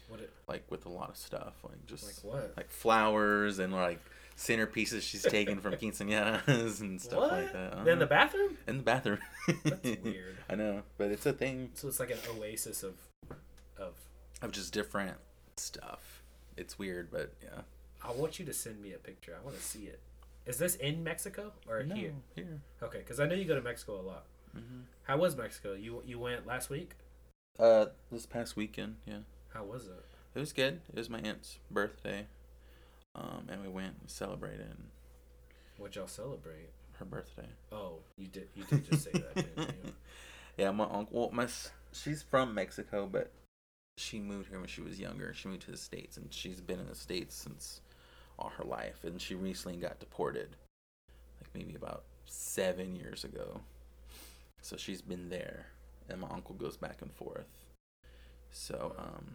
What? 0.09 0.21
It, 0.21 0.31
like 0.49 0.65
with 0.71 0.87
a 0.87 0.91
lot 0.91 1.09
of 1.11 1.17
stuff, 1.17 1.55
like 1.63 1.85
just 1.87 2.05
like 2.25 2.35
what? 2.35 2.53
like 2.57 2.71
flowers 2.71 3.59
and 3.59 3.73
like 3.73 4.01
centerpieces 4.37 5.03
she's 5.03 5.23
taken 5.23 5.61
from 5.61 5.75
quinceañeras 5.81 6.81
and 6.81 7.01
stuff 7.01 7.19
what? 7.21 7.33
like 7.33 7.53
that. 7.53 7.89
In 7.89 7.99
the 7.99 8.07
bathroom? 8.07 8.57
in 8.67 8.77
the 8.79 8.83
bathroom. 8.83 9.19
That's 9.65 9.83
weird. 10.05 10.37
I 10.49 10.55
know, 10.55 10.83
but 10.99 11.11
it's 11.11 11.27
a 11.27 11.33
thing 11.33 11.71
So 11.75 11.89
it's 11.89 12.01
like 12.01 12.11
an 12.11 12.19
oasis 12.37 12.83
of, 12.83 12.95
of. 13.79 13.95
of 14.43 14.53
just 14.53 14.73
different 14.73 15.17
stuff. 15.57 16.23
It's 16.57 16.79
weird, 16.79 17.11
but 17.11 17.33
yeah. 17.43 17.63
I 18.05 18.13
want 18.13 18.39
you 18.39 18.45
to 18.47 18.53
send 18.53 18.81
me 18.83 18.93
a 18.93 18.99
picture. 18.99 19.35
I 19.41 19.45
want 19.45 19.57
to 19.57 19.63
see 19.63 19.85
it. 19.85 20.01
Is 20.47 20.59
this 20.59 20.77
in 20.77 21.03
Mexico 21.03 21.53
or 21.69 21.83
no, 21.83 21.95
here? 21.95 22.13
here. 22.35 22.61
Okay, 22.83 22.99
because 22.99 23.19
I 23.19 23.27
know 23.27 23.35
you 23.35 23.45
go 23.47 23.57
to 23.57 23.63
Mexico 23.63 24.01
a 24.01 24.03
lot. 24.03 24.25
hmm 24.53 24.83
How 25.05 25.17
was 25.17 25.37
Mexico? 25.37 25.73
You 25.75 26.03
you 26.07 26.19
went 26.19 26.47
last 26.47 26.71
week. 26.71 26.93
Uh, 27.59 27.87
this 28.13 28.27
past 28.27 28.55
weekend, 28.55 28.97
yeah, 29.07 29.21
How 29.55 29.65
was 29.65 29.87
it? 29.87 30.05
it 30.35 30.39
was 30.41 30.53
good. 30.53 30.81
It 30.93 30.97
was 30.99 31.09
my 31.09 31.21
aunt's 31.21 31.59
birthday, 31.71 32.27
um, 33.17 33.47
and 33.49 33.63
we 33.63 33.69
went 33.69 33.95
and 34.01 34.09
celebrated 34.11 34.77
What 35.79 35.97
y'all 35.97 36.07
celebrate? 36.07 36.71
her 36.99 37.05
birthday. 37.05 37.49
Oh, 37.73 37.97
you 38.17 38.27
did. 38.29 38.49
You 38.55 38.65
did 38.65 38.89
just 38.91 39.05
say 39.05 39.11
that. 39.13 39.35
Didn't 39.35 39.59
you? 39.85 39.93
Yeah, 40.57 40.71
my 40.71 40.85
uncle. 40.85 41.09
Well, 41.11 41.31
my 41.33 41.45
s- 41.45 41.71
she's 41.93 42.23
from 42.23 42.55
Mexico, 42.55 43.07
but 43.11 43.31
she 43.99 44.19
moved 44.21 44.49
here 44.49 44.59
when 44.59 44.69
she 44.69 44.81
was 44.81 44.99
younger. 44.99 45.35
She 45.35 45.49
moved 45.49 45.61
to 45.65 45.71
the 45.71 45.77
states, 45.77 46.17
and 46.17 46.33
she's 46.33 46.63
been 46.63 46.81
in 46.81 46.87
the 46.87 46.95
states 46.95 47.35
since 47.35 47.83
all 48.39 48.49
her 48.57 48.65
life. 48.65 49.05
And 49.05 49.21
she 49.21 49.35
recently 49.35 49.77
got 49.77 50.01
deported, 50.01 50.57
like 51.43 51.51
maybe 51.55 51.75
about 51.75 52.05
seven 52.25 52.97
years 52.97 53.23
ago. 53.25 53.61
So 54.63 54.79
she's 54.79 55.03
been 55.03 55.29
there, 55.29 55.67
and 56.09 56.23
my 56.23 56.29
uncle 56.31 56.55
goes 56.55 56.79
back 56.79 57.03
and 57.03 57.13
forth. 57.13 57.67
So 58.51 58.95
um, 58.99 59.27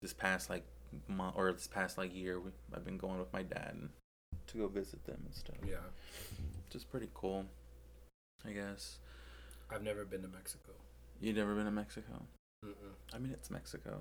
this 0.00 0.12
past 0.12 0.48
like 0.48 0.62
month 1.08 1.34
or 1.36 1.52
this 1.52 1.66
past 1.66 1.98
like 1.98 2.14
year, 2.14 2.40
we, 2.40 2.50
I've 2.74 2.84
been 2.84 2.98
going 2.98 3.18
with 3.18 3.32
my 3.32 3.42
dad 3.42 3.70
and, 3.72 3.88
to 4.48 4.58
go 4.58 4.68
visit 4.68 5.04
them 5.04 5.18
and 5.24 5.34
stuff. 5.34 5.56
Yeah, 5.66 5.76
Just 6.70 6.90
pretty 6.90 7.08
cool, 7.14 7.46
I 8.46 8.50
guess. 8.52 8.98
I've 9.70 9.82
never 9.82 10.04
been 10.04 10.22
to 10.22 10.28
Mexico. 10.28 10.72
You've 11.20 11.36
never 11.36 11.54
been 11.54 11.64
to 11.66 11.70
Mexico? 11.70 12.12
Mm-mm. 12.64 12.74
I 13.14 13.18
mean, 13.18 13.32
it's 13.32 13.50
Mexico. 13.50 13.98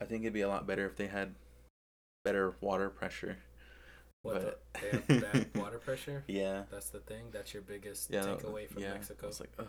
I 0.00 0.04
think 0.06 0.22
it'd 0.22 0.32
be 0.32 0.40
a 0.40 0.48
lot 0.48 0.66
better 0.66 0.86
if 0.86 0.96
they 0.96 1.06
had 1.06 1.34
better 2.24 2.54
water 2.60 2.88
pressure. 2.90 3.36
What 4.22 4.42
But- 4.42 4.80
the, 4.80 4.80
they 5.08 5.18
have 5.18 5.32
bad 5.32 5.46
water 5.54 5.78
pressure? 5.78 6.24
Yeah. 6.26 6.62
That's 6.70 6.88
the 6.88 7.00
thing. 7.00 7.24
That's 7.30 7.52
your 7.52 7.62
biggest 7.62 8.10
Yeah. 8.10 8.22
takeaway 8.22 8.68
from 8.68 8.82
yeah. 8.82 8.94
Mexico. 8.94 9.28
It's 9.28 9.40
like, 9.40 9.52
ugh, 9.58 9.66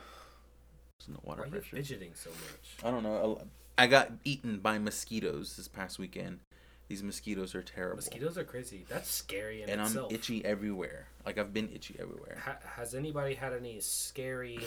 there's 1.00 1.10
no 1.10 1.20
water 1.24 1.42
Why 1.42 1.44
are 1.44 1.48
you 1.48 1.52
pressure. 1.62 1.76
fidgeting 1.76 2.12
so 2.16 2.30
much? 2.30 2.84
I 2.84 2.92
don't 2.92 3.04
know. 3.04 3.42
I 3.78 3.88
got 3.88 4.12
eaten 4.24 4.60
by 4.60 4.78
mosquitoes 4.80 5.56
this 5.58 5.68
past 5.68 6.00
weekend. 6.00 6.40
These 6.88 7.04
mosquitoes 7.04 7.56
are 7.56 7.64
terrible. 7.64 7.98
Mosquitoes 7.98 8.38
are 8.38 8.44
crazy. 8.44 8.86
That's 8.88 9.10
scary 9.10 9.64
in 9.64 9.70
and 9.70 9.82
itself. 9.82 10.10
I'm 10.12 10.16
itchy 10.16 10.46
everywhere. 10.46 11.08
Like 11.26 11.38
I've 11.38 11.54
been 11.54 11.70
itchy 11.74 11.96
everywhere. 12.00 12.38
Ha- 12.46 12.60
has 12.76 12.94
anybody 12.94 13.34
had 13.34 13.54
any 13.54 13.80
scary 13.80 14.60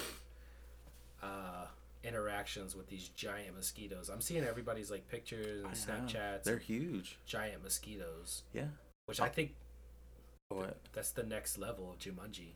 uh, 1.22 1.66
interactions 2.02 2.74
with 2.76 2.88
these 2.88 3.08
giant 3.10 3.54
mosquitoes? 3.56 4.08
I'm 4.08 4.20
seeing 4.20 4.44
everybody's 4.44 4.90
like 4.90 5.08
pictures 5.08 5.64
and 5.64 5.66
I 5.66 5.70
know. 6.00 6.06
Snapchats. 6.06 6.42
They're 6.42 6.58
huge. 6.58 7.18
giant 7.24 7.62
mosquitoes, 7.62 8.42
Yeah. 8.52 8.66
which 9.06 9.20
I 9.20 9.28
think 9.28 9.54
What? 10.48 10.76
that's 10.92 11.12
the 11.12 11.22
next 11.22 11.56
level 11.56 11.90
of 11.92 11.98
Jumanji. 11.98 12.54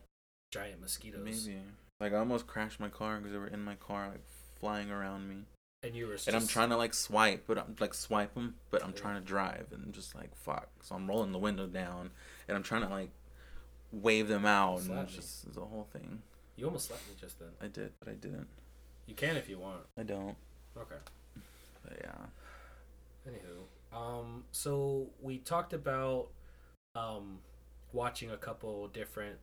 Giant 0.51 0.81
mosquitoes. 0.81 1.23
Maybe. 1.47 1.57
Like 2.03 2.11
I 2.11 2.17
almost 2.17 2.47
crashed 2.47 2.81
my 2.81 2.89
car 2.89 3.15
because 3.17 3.31
they 3.31 3.37
were 3.37 3.47
in 3.47 3.63
my 3.63 3.75
car, 3.75 4.09
like 4.09 4.25
flying 4.59 4.91
around 4.91 5.29
me. 5.29 5.45
And 5.83 5.95
you 5.95 6.07
were. 6.07 6.15
Just, 6.15 6.27
And 6.27 6.35
I'm 6.35 6.47
trying 6.47 6.67
to 6.69 6.75
like 6.75 6.93
swipe, 6.93 7.45
but 7.47 7.57
I'm 7.57 7.77
like 7.79 7.93
swipe 7.93 8.33
them, 8.33 8.55
but 8.71 8.83
I'm 8.83 8.89
Yeah. 8.91 8.97
trying 8.97 9.15
to 9.21 9.25
drive 9.25 9.67
and 9.71 9.93
just 9.93 10.13
like 10.13 10.35
fuck. 10.35 10.67
So 10.81 10.95
I'm 10.95 11.07
rolling 11.07 11.31
the 11.31 11.37
window 11.37 11.65
down 11.65 12.11
and 12.49 12.57
I'm 12.57 12.63
trying 12.63 12.81
to 12.81 12.89
like 12.89 13.09
wave 13.93 14.27
them 14.27 14.45
out 14.45 14.81
and 14.81 14.99
it's 14.99 15.11
me. 15.11 15.17
just 15.17 15.45
it's 15.47 15.55
a 15.55 15.61
whole 15.61 15.87
thing. 15.93 16.21
You 16.57 16.65
almost 16.65 16.87
slapped 16.87 17.07
me 17.07 17.15
just 17.17 17.39
then. 17.39 17.49
I 17.61 17.67
did, 17.67 17.93
but 18.01 18.09
I 18.09 18.15
didn't. 18.15 18.47
You 19.07 19.15
can 19.15 19.37
if 19.37 19.47
you 19.47 19.57
want. 19.57 19.83
I 19.97 20.03
don't. 20.03 20.35
Okay. 20.77 20.95
But 21.85 21.99
yeah. 22.01 23.31
Anywho, 23.31 23.97
um, 23.97 24.43
so 24.51 25.07
we 25.21 25.37
talked 25.37 25.71
about 25.71 26.27
um, 26.95 27.39
watching 27.93 28.29
a 28.29 28.37
couple 28.37 28.89
different 28.89 29.37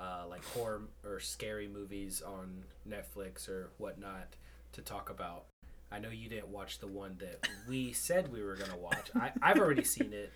uh, 0.00 0.24
like 0.28 0.44
horror 0.46 0.82
or 1.04 1.20
scary 1.20 1.68
movies 1.68 2.22
on 2.22 2.64
Netflix 2.88 3.48
or 3.48 3.70
whatnot 3.78 4.36
to 4.72 4.82
talk 4.82 5.10
about. 5.10 5.44
I 5.92 5.98
know 5.98 6.08
you 6.10 6.28
didn't 6.28 6.48
watch 6.48 6.78
the 6.78 6.86
one 6.86 7.16
that 7.18 7.48
we 7.68 7.92
said 7.92 8.32
we 8.32 8.42
were 8.42 8.54
gonna 8.56 8.76
watch. 8.78 9.10
I, 9.14 9.32
I've 9.42 9.58
already 9.58 9.84
seen 9.84 10.12
it. 10.12 10.32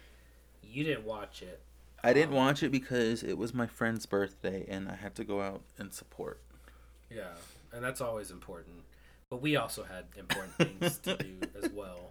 You 0.62 0.84
didn't 0.84 1.04
watch 1.04 1.42
it. 1.42 1.60
I 2.02 2.12
didn't 2.12 2.30
Um, 2.30 2.36
watch 2.36 2.62
it 2.62 2.70
because 2.70 3.22
it 3.22 3.38
was 3.38 3.54
my 3.54 3.66
friend's 3.66 4.04
birthday 4.04 4.66
and 4.68 4.88
I 4.88 4.96
had 4.96 5.14
to 5.14 5.24
go 5.24 5.40
out 5.40 5.62
and 5.78 5.92
support. 5.94 6.40
Yeah, 7.10 7.32
and 7.72 7.82
that's 7.82 8.00
always 8.00 8.30
important. 8.30 8.82
But 9.30 9.40
we 9.40 9.56
also 9.56 9.84
had 9.84 10.04
important 10.18 10.54
things 10.56 10.98
to 10.98 11.16
do 11.16 11.38
as 11.62 11.70
well. 11.70 12.10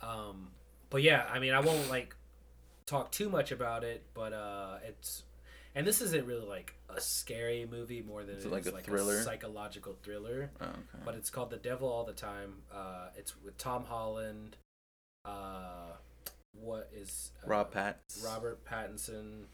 Um, 0.00 0.48
but 0.90 1.02
yeah, 1.02 1.26
I 1.30 1.38
mean, 1.38 1.52
I 1.52 1.60
won't 1.60 1.90
like 1.90 2.14
talk 2.86 3.10
too 3.12 3.28
much 3.28 3.52
about 3.52 3.84
it, 3.84 4.04
but 4.14 4.32
uh, 4.32 4.78
it's 4.86 5.24
and 5.74 5.86
this 5.86 6.00
isn't 6.00 6.26
really 6.26 6.46
like 6.46 6.74
a 6.88 7.00
scary 7.00 7.66
movie 7.70 8.02
more 8.02 8.24
than 8.24 8.36
Is 8.36 8.44
it 8.44 8.48
it 8.48 8.52
like 8.52 8.62
is 8.62 8.68
a 8.68 8.74
like 8.74 8.84
thriller? 8.84 9.18
a 9.18 9.22
psychological 9.22 9.96
thriller. 10.02 10.50
Oh, 10.60 10.64
okay. 10.64 11.02
But 11.04 11.14
it's 11.14 11.30
called 11.30 11.50
The 11.50 11.56
Devil 11.56 11.88
All 11.88 12.04
the 12.04 12.12
Time. 12.12 12.54
Uh, 12.72 13.08
it's 13.16 13.34
with 13.42 13.56
Tom 13.58 13.84
Holland. 13.84 14.56
Uh, 15.24 15.92
what 16.60 16.88
is 16.94 17.30
uh, 17.44 17.48
Rob 17.48 17.70
Pat. 17.72 18.00
Robert 18.24 18.64
Pattinson. 18.64 19.44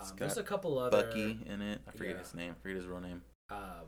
It's 0.00 0.10
Um, 0.10 0.16
there's 0.16 0.38
a 0.38 0.42
couple 0.42 0.78
other 0.78 1.02
Bucky 1.02 1.38
in 1.46 1.60
it. 1.62 1.80
I 1.86 1.90
forget 1.90 2.14
Yeah. 2.16 2.22
his 2.22 2.34
name. 2.34 2.52
I 2.58 2.62
forget 2.62 2.76
his 2.76 2.86
real 2.86 3.00
name. 3.00 3.22
Uh, 3.50 3.82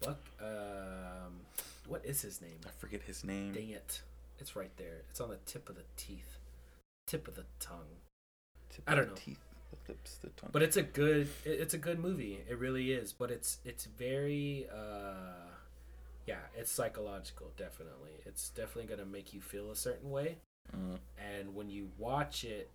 Buck. 0.00 0.18
Um, 0.40 1.40
what 1.88 2.04
is 2.04 2.22
his 2.22 2.40
name? 2.40 2.58
I 2.64 2.70
forget 2.78 3.02
his 3.02 3.24
name. 3.24 3.52
Dang 3.52 3.70
it! 3.70 4.00
It's 4.38 4.54
right 4.54 4.70
there. 4.76 5.02
It's 5.10 5.20
on 5.20 5.30
the 5.30 5.38
tip 5.46 5.68
of 5.68 5.74
the 5.74 5.82
teeth, 5.96 6.38
tip 7.06 7.26
of 7.26 7.34
the 7.34 7.44
tongue. 7.58 7.98
Tip 8.70 8.84
I 8.86 8.94
don't 8.94 9.08
know. 9.08 9.14
Teeth, 9.16 9.40
the 9.70 9.92
lips, 9.92 10.16
the 10.18 10.28
tongue. 10.30 10.50
But 10.52 10.62
it's 10.62 10.76
a 10.76 10.82
good. 10.82 11.28
It's 11.44 11.74
a 11.74 11.78
good 11.78 11.98
movie. 11.98 12.40
It 12.48 12.58
really 12.58 12.92
is. 12.92 13.12
But 13.12 13.30
it's 13.30 13.58
it's 13.64 13.84
very. 13.84 14.66
uh 14.72 15.50
Yeah, 16.26 16.40
it's 16.56 16.70
psychological. 16.72 17.52
Definitely, 17.56 18.12
it's 18.24 18.50
definitely 18.50 18.86
gonna 18.94 19.08
make 19.08 19.32
you 19.34 19.40
feel 19.40 19.70
a 19.70 19.76
certain 19.76 20.10
way. 20.10 20.38
Mm. 20.76 20.98
and 21.16 21.54
when 21.54 21.70
you 21.70 21.90
watch 21.96 22.42
it 22.42 22.68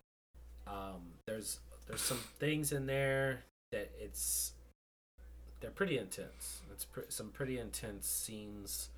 um 0.66 1.02
there's 1.28 1.60
there's 1.88 2.00
some 2.00 2.20
things 2.40 2.72
in 2.72 2.86
there 2.86 3.44
that 3.74 3.92
it's 4.00 4.54
they're 5.60 5.72
pretty 5.72 5.98
intense 5.98 6.62
it's 6.72 6.86
pre- 6.86 7.04
some 7.10 7.32
pretty 7.32 7.60
intense 7.60 8.08
scenes 8.08 8.92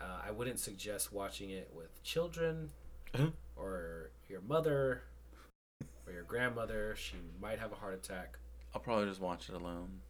uh, 0.00 0.20
i 0.26 0.30
wouldn't 0.30 0.58
suggest 0.58 1.12
watching 1.12 1.50
it 1.50 1.70
with 1.76 2.02
children 2.02 2.70
Uh-huh. 3.12 3.26
or 3.54 4.08
your 4.30 4.40
mother 4.40 5.02
or 6.06 6.12
your 6.12 6.22
grandmother 6.22 6.94
she 6.96 7.16
might 7.40 7.58
have 7.58 7.72
a 7.72 7.76
heart 7.76 7.94
attack 7.94 8.38
I'll 8.74 8.80
probably 8.80 9.06
just 9.06 9.20
watch 9.20 9.48
it 9.48 9.54
alone, 9.54 10.00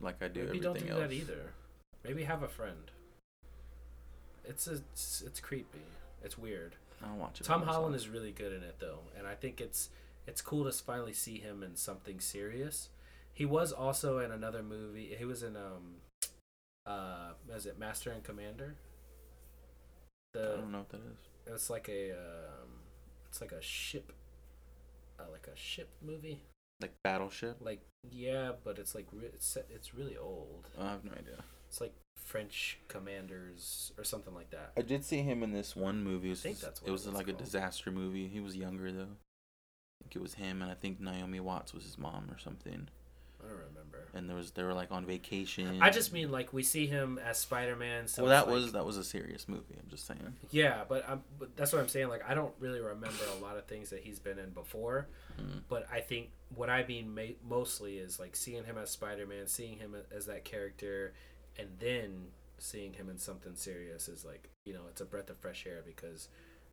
like 0.00 0.22
I 0.22 0.28
do 0.28 0.40
maybe 0.44 0.58
everything 0.58 0.62
don't 0.62 0.86
do 0.86 0.92
else. 0.92 1.00
that 1.00 1.12
either 1.12 1.52
maybe 2.04 2.24
have 2.24 2.42
a 2.42 2.48
friend 2.48 2.90
it's 4.44 4.66
a, 4.66 4.74
it's, 4.92 5.22
it's 5.26 5.40
creepy 5.40 5.78
it's 6.24 6.36
weird 6.38 6.76
I'll 7.02 7.16
watch 7.16 7.40
it. 7.40 7.44
Tom. 7.44 7.62
Holland 7.62 7.94
is 7.94 8.08
really 8.08 8.30
good 8.30 8.52
in 8.52 8.62
it 8.62 8.76
though, 8.78 8.98
and 9.16 9.26
I 9.26 9.34
think 9.34 9.60
it's 9.60 9.88
it's 10.26 10.42
cool 10.42 10.64
to 10.70 10.72
finally 10.72 11.14
see 11.14 11.38
him 11.38 11.62
in 11.62 11.74
something 11.76 12.20
serious. 12.20 12.90
He 13.32 13.46
was 13.46 13.72
also 13.72 14.18
in 14.18 14.30
another 14.30 14.62
movie. 14.62 15.14
He 15.18 15.24
was 15.24 15.42
in 15.42 15.56
um 15.56 16.02
uh 16.86 17.30
was 17.50 17.64
it 17.64 17.78
Master 17.78 18.10
and 18.10 18.22
Commander? 18.22 18.76
I 20.36 20.40
don't 20.42 20.70
know 20.72 20.78
what 20.78 20.90
that 20.90 21.00
is. 21.10 21.54
it's 21.54 21.70
like 21.70 21.88
a 21.88 22.10
um 22.12 22.68
it's 23.28 23.40
like 23.40 23.52
a 23.52 23.62
ship 23.62 24.12
uh, 25.20 25.30
like 25.30 25.48
a 25.52 25.56
ship 25.56 25.88
movie. 26.02 26.42
Like 26.80 26.94
Battleship. 27.04 27.58
Like 27.60 27.82
yeah, 28.10 28.52
but 28.64 28.78
it's 28.78 28.94
like 28.94 29.06
re- 29.12 29.30
it's 29.32 29.46
set- 29.46 29.68
it's 29.70 29.94
really 29.94 30.16
old. 30.16 30.68
I 30.80 30.90
have 30.90 31.04
no 31.04 31.12
idea. 31.12 31.44
It's 31.68 31.80
like 31.80 31.94
French 32.16 32.78
commanders 32.88 33.92
or 33.98 34.04
something 34.04 34.34
like 34.34 34.50
that. 34.50 34.72
I 34.76 34.82
did 34.82 35.04
see 35.04 35.18
him 35.22 35.42
in 35.42 35.52
this 35.52 35.76
one 35.76 36.02
movie. 36.02 36.28
It 36.28 36.30
was, 36.30 36.42
think 36.42 36.60
that's 36.60 36.80
what 36.80 36.88
it 36.88 36.90
it 36.90 36.92
was 36.92 37.06
was 37.06 37.14
like 37.14 37.28
a 37.28 37.32
disaster 37.32 37.90
movie. 37.90 38.28
He 38.28 38.40
was 38.40 38.56
younger 38.56 38.90
though. 38.90 39.02
I 39.02 40.04
think 40.04 40.16
it 40.16 40.22
was 40.22 40.34
him, 40.34 40.62
and 40.62 40.70
I 40.70 40.74
think 40.74 41.00
Naomi 41.00 41.40
Watts 41.40 41.74
was 41.74 41.84
his 41.84 41.98
mom 41.98 42.30
or 42.30 42.38
something. 42.38 42.88
I 43.44 43.48
don't 43.48 43.58
remember. 43.58 44.08
And 44.14 44.28
there 44.28 44.36
was 44.36 44.50
they 44.52 44.62
were 44.62 44.74
like 44.74 44.90
on 44.90 45.06
vacation. 45.06 45.80
I 45.80 45.90
just 45.90 46.12
mean 46.12 46.30
like 46.30 46.52
we 46.52 46.62
see 46.62 46.86
him 46.86 47.18
as 47.24 47.38
Spider 47.38 47.76
Man. 47.76 48.08
So 48.08 48.24
well, 48.24 48.32
it's 48.32 48.40
that 48.40 48.50
like- 48.50 48.62
was 48.62 48.72
that 48.72 48.84
was 48.86 48.96
a 48.96 49.04
serious 49.04 49.48
movie. 49.48 49.76
I'm 49.80 49.88
just 49.88 50.06
saying. 50.06 50.34
Yeah, 50.50 50.82
but, 50.88 51.08
I'm, 51.08 51.22
but 51.38 51.56
that's 51.56 51.72
what 51.72 51.80
I'm 51.80 51.88
saying. 51.88 52.08
Like, 52.08 52.28
I 52.28 52.34
don't 52.34 52.52
really 52.58 52.80
remember 52.80 53.24
a 53.38 53.42
lot 53.42 53.56
of 53.56 53.66
things 53.66 53.90
that 53.90 54.00
he's 54.00 54.18
been 54.18 54.38
in 54.38 54.50
before. 54.50 55.08
Mm. 55.40 55.60
But 55.68 55.86
I 55.92 56.00
think 56.00 56.30
what 56.54 56.68
I 56.68 56.84
mean 56.86 57.14
ma- 57.14 57.36
mostly 57.48 57.98
is 57.98 58.18
like 58.18 58.34
seeing 58.34 58.64
him 58.64 58.76
as 58.78 58.90
Spider 58.90 59.26
Man, 59.26 59.46
seeing 59.46 59.78
him 59.78 59.94
as 60.14 60.26
that 60.26 60.44
character, 60.44 61.12
and 61.58 61.68
then 61.78 62.26
seeing 62.58 62.92
him 62.92 63.08
in 63.08 63.16
something 63.18 63.54
serious 63.54 64.06
is 64.06 64.24
like 64.24 64.50
you 64.66 64.74
know 64.74 64.82
it's 64.90 65.00
a 65.00 65.04
breath 65.06 65.30
of 65.30 65.38
fresh 65.38 65.66
air 65.66 65.82
because 65.84 66.28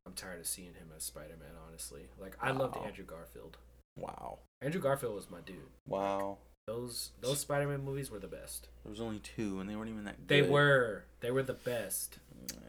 I'm 0.06 0.14
tired 0.14 0.40
of 0.40 0.48
seeing 0.48 0.74
him 0.74 0.90
as 0.96 1.04
Spider 1.04 1.36
Man. 1.40 1.52
Honestly, 1.68 2.08
like 2.20 2.36
I 2.42 2.52
loved 2.52 2.78
Andrew 2.78 3.06
Garfield. 3.06 3.58
Wow. 3.96 4.40
Andrew 4.62 4.82
Garfield 4.82 5.16
was 5.16 5.30
my 5.30 5.40
dude. 5.46 5.56
Wow. 5.88 6.38
Those 6.72 7.12
those 7.22 7.40
Spider 7.40 7.66
Man 7.68 7.84
movies 7.86 8.12
were 8.12 8.20
the 8.20 8.28
best. 8.28 8.68
There 8.84 8.90
was 8.92 9.00
only 9.00 9.20
two, 9.20 9.60
and 9.62 9.70
they 9.70 9.76
weren't 9.78 9.90
even 9.90 10.04
that 10.04 10.18
good. 10.18 10.28
They 10.28 10.42
were 10.42 11.06
they 11.22 11.32
were 11.32 11.44
the 11.44 11.54
best. 11.54 12.18
Yeah, 12.52 12.60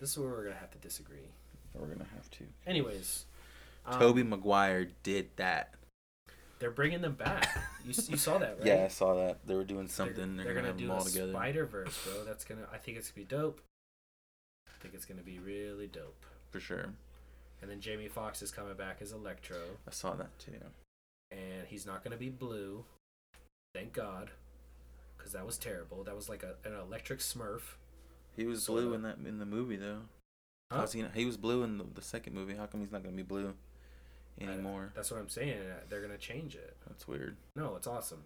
This 0.00 0.10
is 0.10 0.18
where 0.18 0.28
we're 0.28 0.42
gonna 0.42 0.56
have 0.56 0.72
to 0.72 0.78
disagree. 0.78 1.28
we're 1.72 1.86
gonna 1.86 2.08
have 2.16 2.28
to. 2.32 2.44
Anyways, 2.66 3.26
um, 3.86 4.00
Tobey 4.00 4.24
Maguire 4.24 4.88
did 5.04 5.28
that. 5.36 5.74
They're 6.58 6.72
bringing 6.72 7.00
them 7.00 7.14
back. 7.14 7.48
You, 7.84 7.92
you 8.08 8.16
saw 8.16 8.38
that, 8.38 8.56
right? 8.58 8.66
Yeah, 8.66 8.84
I 8.84 8.88
saw 8.88 9.14
that. 9.14 9.46
They 9.46 9.54
were 9.54 9.64
doing 9.64 9.82
They're- 9.82 9.88
something. 9.88 10.36
They're, 10.36 10.46
They're, 10.46 10.54
gonna, 10.54 10.68
gonna, 10.68 10.68
have 10.68 10.76
do 10.78 10.86
them 10.88 10.96
all 10.96 11.02
a 11.06 11.08
together. 11.08 11.32
Spider 11.32 11.66
Verse, 11.66 12.04
bro. 12.04 12.24
That's 12.24 12.44
gonna. 12.44 12.66
I 12.72 12.78
think 12.78 12.98
it's 12.98 13.10
gonna 13.10 13.24
be 13.26 13.36
dope. 13.36 13.60
I 14.68 14.72
think 14.82 14.94
it's 14.94 15.04
gonna 15.04 15.22
be 15.22 15.38
really 15.38 15.86
dope. 15.86 16.26
For 16.50 16.58
sure. 16.58 16.86
And 17.62 17.70
then 17.70 17.80
Jamie 17.80 18.08
Foxx 18.08 18.42
is 18.42 18.50
coming 18.50 18.74
back 18.74 18.98
as 19.00 19.12
Electro, 19.12 19.58
I 19.86 19.92
saw 19.92 20.14
that 20.14 20.36
too. 20.40 20.52
and 21.30 21.66
he's 21.68 21.86
not 21.86 22.02
gonna 22.02 22.16
be 22.16 22.30
blue. 22.30 22.84
Thank 23.74 23.92
God, 23.92 24.30
because 25.16 25.32
that 25.32 25.44
was 25.44 25.58
terrible. 25.58 26.04
That 26.04 26.14
was 26.14 26.28
like 26.28 26.42
a, 26.44 26.54
an 26.68 26.74
electric 26.74 27.18
Smurf. 27.18 27.62
He 28.36 28.46
was 28.46 28.66
blue 28.66 28.94
in 28.94 29.02
that 29.02 29.16
in 29.26 29.38
the 29.38 29.46
movie 29.46 29.76
though. 29.76 30.02
Huh? 30.70 30.78
How's 30.80 30.92
he? 30.92 31.04
He 31.14 31.24
was 31.24 31.36
blue 31.36 31.62
in 31.64 31.78
the, 31.78 31.84
the 31.94 32.02
second 32.02 32.34
movie. 32.34 32.54
How 32.54 32.66
come 32.66 32.80
he's 32.80 32.92
not 32.92 33.02
gonna 33.02 33.16
be 33.16 33.22
blue 33.22 33.52
I- 34.40 34.44
anymore? 34.44 34.92
That's 34.94 35.10
what 35.10 35.18
I'm 35.20 35.28
saying. 35.28 35.58
uh, 35.58 35.80
They're 35.88 36.00
gonna 36.02 36.18
change 36.18 36.54
it. 36.54 36.76
That's 36.88 37.06
weird. 37.08 37.36
No, 37.56 37.74
it's 37.76 37.86
awesome. 37.86 38.22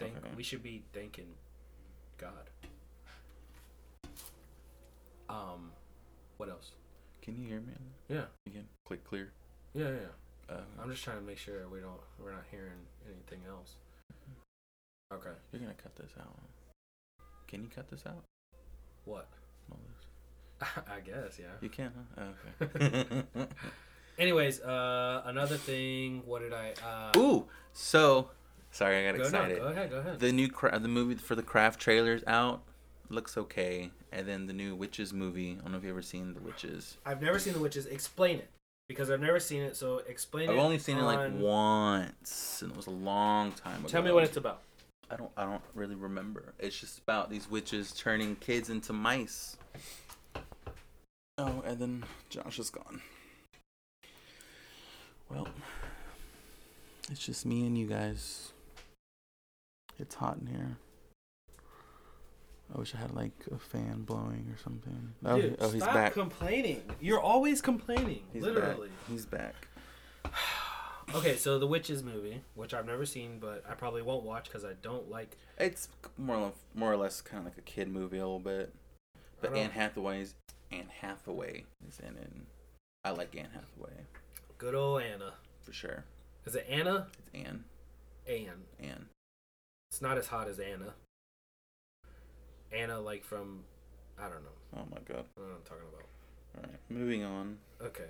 Thank. 0.00 0.16
Okay. 0.16 0.28
We 0.36 0.42
should 0.42 0.62
be 0.62 0.82
thanking 0.92 1.28
God. 2.18 2.50
Um, 5.28 5.70
what 6.36 6.48
else? 6.48 6.72
Can 7.22 7.36
you 7.40 7.48
hear 7.48 7.60
me? 7.60 7.72
Yeah, 8.08 8.24
Again, 8.46 8.66
click 8.84 9.02
clear. 9.04 9.32
yeah, 9.74 9.88
yeah. 9.88 10.54
Uh, 10.54 10.60
I'm 10.82 10.90
just 10.90 11.02
trying 11.02 11.18
to 11.18 11.24
make 11.24 11.38
sure 11.38 11.66
we 11.72 11.80
don't 11.80 11.98
we're 12.22 12.32
not 12.32 12.44
hearing 12.50 12.84
anything 13.06 13.40
else. 13.48 13.76
Okay. 15.14 15.30
you're 15.52 15.60
gonna 15.60 15.74
cut 15.74 15.94
this 15.96 16.10
out. 16.20 16.36
Can 17.46 17.62
you 17.62 17.68
cut 17.74 17.88
this 17.90 18.04
out? 18.06 18.24
What? 19.04 19.28
All 19.70 19.78
this. 20.60 20.68
I 20.90 21.00
guess, 21.00 21.38
yeah. 21.38 21.46
You 21.60 21.68
can, 21.68 21.92
huh? 22.18 22.24
Oh, 22.60 22.64
okay. 22.76 23.46
Anyways, 24.18 24.60
uh 24.60 25.22
another 25.26 25.56
thing, 25.56 26.22
what 26.24 26.42
did 26.42 26.52
I 26.52 26.72
uh 26.84 27.18
Ooh, 27.18 27.46
so 27.72 28.30
sorry, 28.70 28.98
I 29.06 29.12
got 29.12 29.16
go, 29.16 29.18
no, 29.18 29.24
excited. 29.24 29.58
go 29.58 29.66
ahead, 29.66 29.90
go 29.90 29.98
ahead. 29.98 30.20
The 30.20 30.32
new 30.32 30.48
cra- 30.48 30.78
the 30.78 30.88
movie 30.88 31.16
for 31.16 31.34
the 31.34 31.42
craft 31.42 31.80
trailers 31.80 32.22
out 32.26 32.62
looks 33.08 33.36
okay, 33.36 33.90
and 34.12 34.26
then 34.26 34.46
the 34.46 34.52
new 34.52 34.74
witches 34.74 35.12
movie. 35.12 35.56
I 35.58 35.62
don't 35.62 35.72
know 35.72 35.78
if 35.78 35.84
you 35.84 35.90
ever 35.90 36.02
seen 36.02 36.34
the 36.34 36.40
witches. 36.40 36.96
I've 37.04 37.20
never 37.22 37.38
seen 37.38 37.52
the 37.52 37.60
witches. 37.60 37.86
Explain 37.86 38.38
it. 38.38 38.48
Because 38.86 39.10
I've 39.10 39.20
never 39.20 39.40
seen 39.40 39.62
it, 39.62 39.76
so 39.76 40.02
explain 40.06 40.50
it. 40.50 40.52
I've 40.52 40.58
only 40.58 40.78
seen 40.78 40.98
it 40.98 41.02
like 41.02 41.32
once, 41.34 42.60
and 42.60 42.70
it 42.70 42.76
was 42.76 42.86
a 42.86 42.90
long 42.90 43.52
time 43.52 43.80
ago. 43.80 43.88
Tell 43.88 44.02
me 44.02 44.12
what 44.12 44.24
it's 44.24 44.36
about. 44.36 44.60
I 45.10 45.16
don't. 45.16 45.30
I 45.36 45.44
don't 45.44 45.62
really 45.74 45.94
remember. 45.94 46.54
It's 46.58 46.78
just 46.78 46.98
about 46.98 47.30
these 47.30 47.50
witches 47.50 47.92
turning 47.92 48.36
kids 48.36 48.70
into 48.70 48.92
mice. 48.92 49.56
Oh, 51.36 51.62
and 51.66 51.78
then 51.78 52.04
Josh 52.30 52.58
is 52.58 52.70
gone. 52.70 53.00
Well, 55.28 55.48
it's 57.10 57.24
just 57.24 57.44
me 57.44 57.66
and 57.66 57.76
you 57.76 57.86
guys. 57.86 58.52
It's 59.98 60.14
hot 60.14 60.38
in 60.40 60.46
here. 60.46 60.76
I 62.74 62.78
wish 62.78 62.94
I 62.94 62.98
had 62.98 63.14
like 63.14 63.32
a 63.52 63.58
fan 63.58 64.02
blowing 64.02 64.46
or 64.52 64.58
something. 64.62 65.12
Oh, 65.24 65.40
Dude, 65.40 65.56
oh 65.60 65.70
he's 65.70 65.82
stop 65.82 65.94
back. 65.94 66.12
complaining. 66.14 66.82
You're 67.00 67.20
always 67.20 67.60
complaining. 67.60 68.22
He's 68.32 68.42
literally. 68.42 68.88
back. 68.88 69.08
He's 69.08 69.26
back. 69.26 69.68
okay, 71.14 71.36
so 71.36 71.58
the 71.58 71.66
witches 71.66 72.02
movie, 72.02 72.42
which 72.54 72.72
I've 72.72 72.86
never 72.86 73.04
seen, 73.04 73.38
but 73.40 73.64
I 73.68 73.74
probably 73.74 74.02
won't 74.02 74.24
watch 74.24 74.44
because 74.44 74.64
I 74.64 74.72
don't 74.82 75.10
like. 75.10 75.36
It's 75.58 75.88
more 76.16 76.36
or 76.36 76.42
less, 76.46 76.54
more 76.74 76.92
or 76.92 76.96
less 76.96 77.20
kind 77.20 77.40
of 77.40 77.44
like 77.44 77.58
a 77.58 77.62
kid 77.62 77.88
movie 77.88 78.18
a 78.18 78.22
little 78.22 78.38
bit. 78.38 78.72
But 79.40 79.54
Anne 79.54 79.70
Hathaway's 79.70 80.34
Anne 80.72 80.88
Hathaway 81.00 81.64
is 81.88 82.00
in 82.00 82.16
it. 82.16 82.30
I 83.04 83.10
like 83.10 83.36
Anne 83.36 83.50
Hathaway 83.52 83.92
Good 84.56 84.74
old 84.74 85.02
Anna. 85.02 85.34
for 85.60 85.72
sure. 85.72 86.04
Is 86.46 86.54
it 86.54 86.66
Anna? 86.68 87.08
It's 87.18 87.46
Anne. 87.46 87.64
Anne. 88.26 88.62
Anne. 88.80 89.06
It's 89.90 90.00
not 90.00 90.16
as 90.18 90.28
hot 90.28 90.48
as 90.48 90.58
Anna. 90.58 90.94
Anna, 92.72 93.00
like 93.00 93.24
from, 93.24 93.60
I 94.18 94.22
don't 94.22 94.42
know. 94.42 94.78
Oh 94.78 94.86
my 94.90 94.98
god. 95.06 95.24
I 95.36 95.40
don't 95.40 95.48
know 95.48 95.54
what 95.54 95.56
I'm 95.56 95.62
talking 95.64 95.84
about. 95.92 96.06
All 96.56 96.62
right, 96.62 96.80
moving 96.88 97.22
on. 97.24 97.58
Okay. 97.82 98.08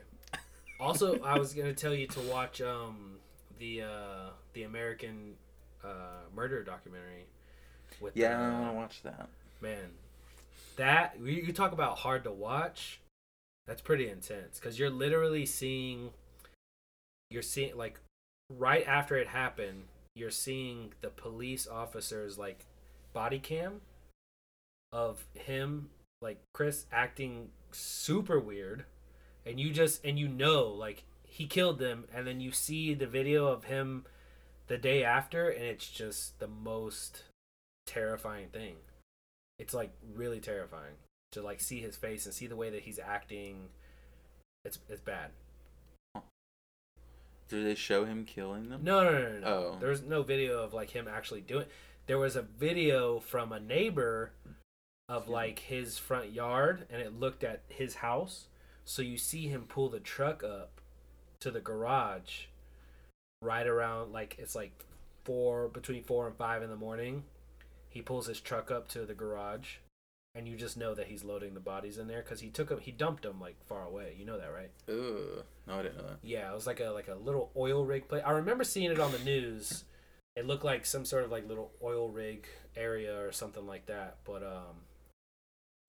Also, 0.80 1.20
I 1.22 1.38
was 1.38 1.52
gonna 1.52 1.74
tell 1.74 1.94
you 1.94 2.06
to 2.08 2.20
watch 2.20 2.60
um 2.60 3.16
the 3.58 3.82
uh 3.82 4.30
the 4.52 4.64
American 4.64 5.34
uh 5.82 6.22
murder 6.34 6.62
documentary 6.62 7.26
with 8.00 8.16
Yeah, 8.16 8.38
uh, 8.40 8.46
I 8.46 8.60
want 8.60 8.70
to 8.70 8.76
watch 8.76 9.02
that. 9.02 9.28
man 9.60 9.92
that 10.76 11.14
you, 11.20 11.32
you 11.34 11.52
talk 11.52 11.72
about 11.72 11.98
hard 11.98 12.24
to 12.24 12.32
watch 12.32 13.00
That's 13.66 13.80
pretty 13.80 14.08
intense 14.08 14.58
because 14.58 14.78
you're 14.78 14.90
literally 14.90 15.46
seeing, 15.46 16.10
you're 17.30 17.42
seeing 17.42 17.76
like 17.76 18.00
right 18.50 18.86
after 18.86 19.16
it 19.16 19.28
happened, 19.28 19.84
you're 20.14 20.30
seeing 20.30 20.92
the 21.00 21.08
police 21.08 21.66
officers 21.66 22.36
like 22.38 22.66
body 23.12 23.38
cam 23.38 23.80
of 24.92 25.24
him 25.34 25.88
like 26.20 26.40
Chris 26.52 26.86
acting 26.92 27.48
super 27.72 28.38
weird, 28.38 28.84
and 29.46 29.60
you 29.60 29.70
just 29.70 30.04
and 30.04 30.18
you 30.18 30.28
know 30.28 30.66
like 30.66 31.04
he 31.24 31.46
killed 31.46 31.78
them, 31.78 32.04
and 32.14 32.26
then 32.26 32.40
you 32.40 32.52
see 32.52 32.94
the 32.94 33.06
video 33.06 33.46
of 33.48 33.64
him 33.64 34.04
the 34.68 34.78
day 34.78 35.02
after, 35.02 35.48
and 35.48 35.64
it's 35.64 35.88
just 35.88 36.38
the 36.38 36.48
most 36.48 37.24
terrifying 37.86 38.48
thing. 38.48 38.76
It's 39.58 39.74
like 39.74 39.92
really 40.14 40.40
terrifying 40.40 40.94
to 41.32 41.42
like 41.42 41.60
see 41.60 41.80
his 41.80 41.96
face 41.96 42.24
and 42.24 42.34
see 42.34 42.46
the 42.46 42.56
way 42.56 42.70
that 42.70 42.82
he's 42.82 42.98
acting. 42.98 43.68
It's 44.64 44.78
it's 44.88 45.00
bad. 45.00 45.30
Did 47.48 47.66
they 47.66 47.74
show 47.74 48.04
him 48.04 48.24
killing 48.24 48.70
them? 48.70 48.82
No, 48.82 49.04
no, 49.04 49.12
no, 49.12 49.18
no. 49.18 49.38
no. 49.40 49.46
Oh. 49.46 49.76
There's 49.78 50.02
no 50.02 50.22
video 50.22 50.62
of 50.62 50.72
like 50.72 50.90
him 50.90 51.06
actually 51.08 51.42
doing. 51.42 51.66
There 52.06 52.18
was 52.18 52.36
a 52.36 52.42
video 52.42 53.18
from 53.18 53.52
a 53.52 53.60
neighbor 53.60 54.32
of 55.08 55.28
like 55.28 55.58
his 55.58 55.98
front 55.98 56.32
yard, 56.32 56.86
and 56.90 57.02
it 57.02 57.18
looked 57.18 57.44
at 57.44 57.62
his 57.68 57.96
house. 57.96 58.46
So 58.84 59.02
you 59.02 59.16
see 59.16 59.48
him 59.48 59.64
pull 59.68 59.88
the 59.88 60.00
truck 60.00 60.44
up 60.44 60.80
to 61.40 61.50
the 61.50 61.60
garage, 61.60 62.46
right 63.40 63.66
around 63.66 64.12
like 64.12 64.36
it's 64.38 64.54
like 64.54 64.84
four 65.24 65.68
between 65.68 66.02
four 66.02 66.26
and 66.26 66.36
five 66.36 66.62
in 66.62 66.70
the 66.70 66.76
morning. 66.76 67.24
He 67.88 68.02
pulls 68.02 68.26
his 68.26 68.40
truck 68.40 68.70
up 68.70 68.88
to 68.88 69.06
the 69.06 69.14
garage, 69.14 69.76
and 70.34 70.48
you 70.48 70.56
just 70.56 70.76
know 70.76 70.94
that 70.94 71.06
he's 71.06 71.24
loading 71.24 71.54
the 71.54 71.60
bodies 71.60 71.96
in 71.98 72.08
there 72.08 72.22
because 72.22 72.40
he 72.40 72.48
took 72.48 72.68
them. 72.68 72.80
He 72.80 72.90
dumped 72.90 73.22
them 73.22 73.40
like 73.40 73.56
far 73.66 73.84
away. 73.84 74.16
You 74.18 74.26
know 74.26 74.38
that, 74.38 74.52
right? 74.52 74.70
Ugh. 74.88 75.44
No, 75.66 75.78
I 75.78 75.82
didn't 75.82 75.98
know 75.98 76.08
that. 76.08 76.18
Yeah, 76.22 76.50
it 76.50 76.54
was 76.54 76.66
like 76.66 76.80
a 76.80 76.90
like 76.90 77.08
a 77.08 77.14
little 77.14 77.50
oil 77.56 77.84
rig 77.84 78.08
place. 78.08 78.22
I 78.26 78.32
remember 78.32 78.64
seeing 78.64 78.90
it 78.90 79.00
on 79.00 79.12
the 79.12 79.18
news. 79.20 79.84
It 80.36 80.46
looked 80.46 80.64
like 80.64 80.84
some 80.84 81.04
sort 81.04 81.24
of 81.24 81.30
like 81.30 81.48
little 81.48 81.70
oil 81.82 82.10
rig 82.10 82.46
area 82.76 83.16
or 83.20 83.30
something 83.30 83.66
like 83.66 83.86
that. 83.86 84.16
But 84.24 84.42
um, 84.42 84.82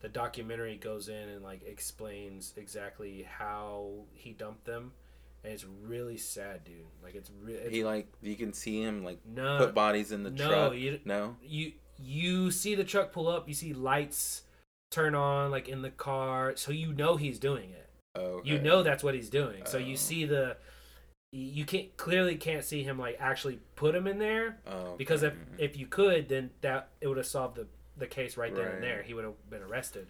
the 0.05 0.09
documentary 0.09 0.75
goes 0.77 1.09
in 1.09 1.29
and 1.29 1.41
like 1.43 1.61
explains 1.65 2.53
exactly 2.57 3.25
how 3.27 3.89
he 4.13 4.33
dumped 4.33 4.63
them, 4.65 4.91
and 5.43 5.51
it's 5.51 5.65
really 5.83 6.15
sad, 6.17 6.63
dude. 6.63 6.75
Like 7.03 7.15
it's 7.15 7.31
really 7.41 7.71
He 7.71 7.83
like 7.83 8.07
you 8.21 8.35
can 8.35 8.53
see 8.53 8.83
him 8.83 9.03
like 9.03 9.17
no 9.25 9.57
put 9.57 9.73
bodies 9.73 10.11
in 10.11 10.21
the 10.21 10.29
no, 10.29 10.47
truck. 10.47 10.75
you- 10.75 10.99
no. 11.05 11.37
you 11.41 11.71
you 11.97 12.51
see 12.51 12.75
the 12.75 12.83
truck 12.83 13.11
pull 13.11 13.27
up. 13.27 13.47
You 13.47 13.55
see 13.55 13.73
lights 13.73 14.43
turn 14.91 15.15
on 15.15 15.49
like 15.49 15.67
in 15.67 15.81
the 15.81 15.89
car, 15.89 16.55
so 16.55 16.71
you 16.71 16.93
know 16.93 17.15
he's 17.15 17.39
doing 17.39 17.71
it. 17.71 17.89
Oh, 18.13 18.41
You 18.45 18.59
know 18.59 18.83
that's 18.83 19.03
what 19.03 19.15
he's 19.15 19.31
doing. 19.31 19.63
So 19.65 19.79
you 19.79 19.93
Oh. 19.93 19.97
see 19.97 20.25
the 20.25 20.57
you 21.31 21.65
can't 21.65 21.97
clearly 21.97 22.35
can't 22.35 22.63
see 22.63 22.83
him 22.83 22.99
like 22.99 23.17
actually 23.19 23.59
put 23.75 23.95
him 23.95 24.05
in 24.05 24.19
there 24.19 24.59
Oh, 24.67 24.93
because 24.97 25.23
if 25.23 25.33
if 25.57 25.75
you 25.77 25.87
could 25.87 26.29
then 26.29 26.51
that 26.61 26.89
it 27.01 27.07
would 27.07 27.17
have 27.17 27.25
solved 27.25 27.55
the 27.57 27.65
the 27.97 28.07
case 28.07 28.37
right 28.37 28.53
then 28.53 28.65
Right. 28.65 28.73
and 28.75 28.83
there. 28.83 29.03
He 29.03 29.13
would 29.13 29.23
have 29.25 29.49
been 29.49 29.61
arrested. 29.63 30.07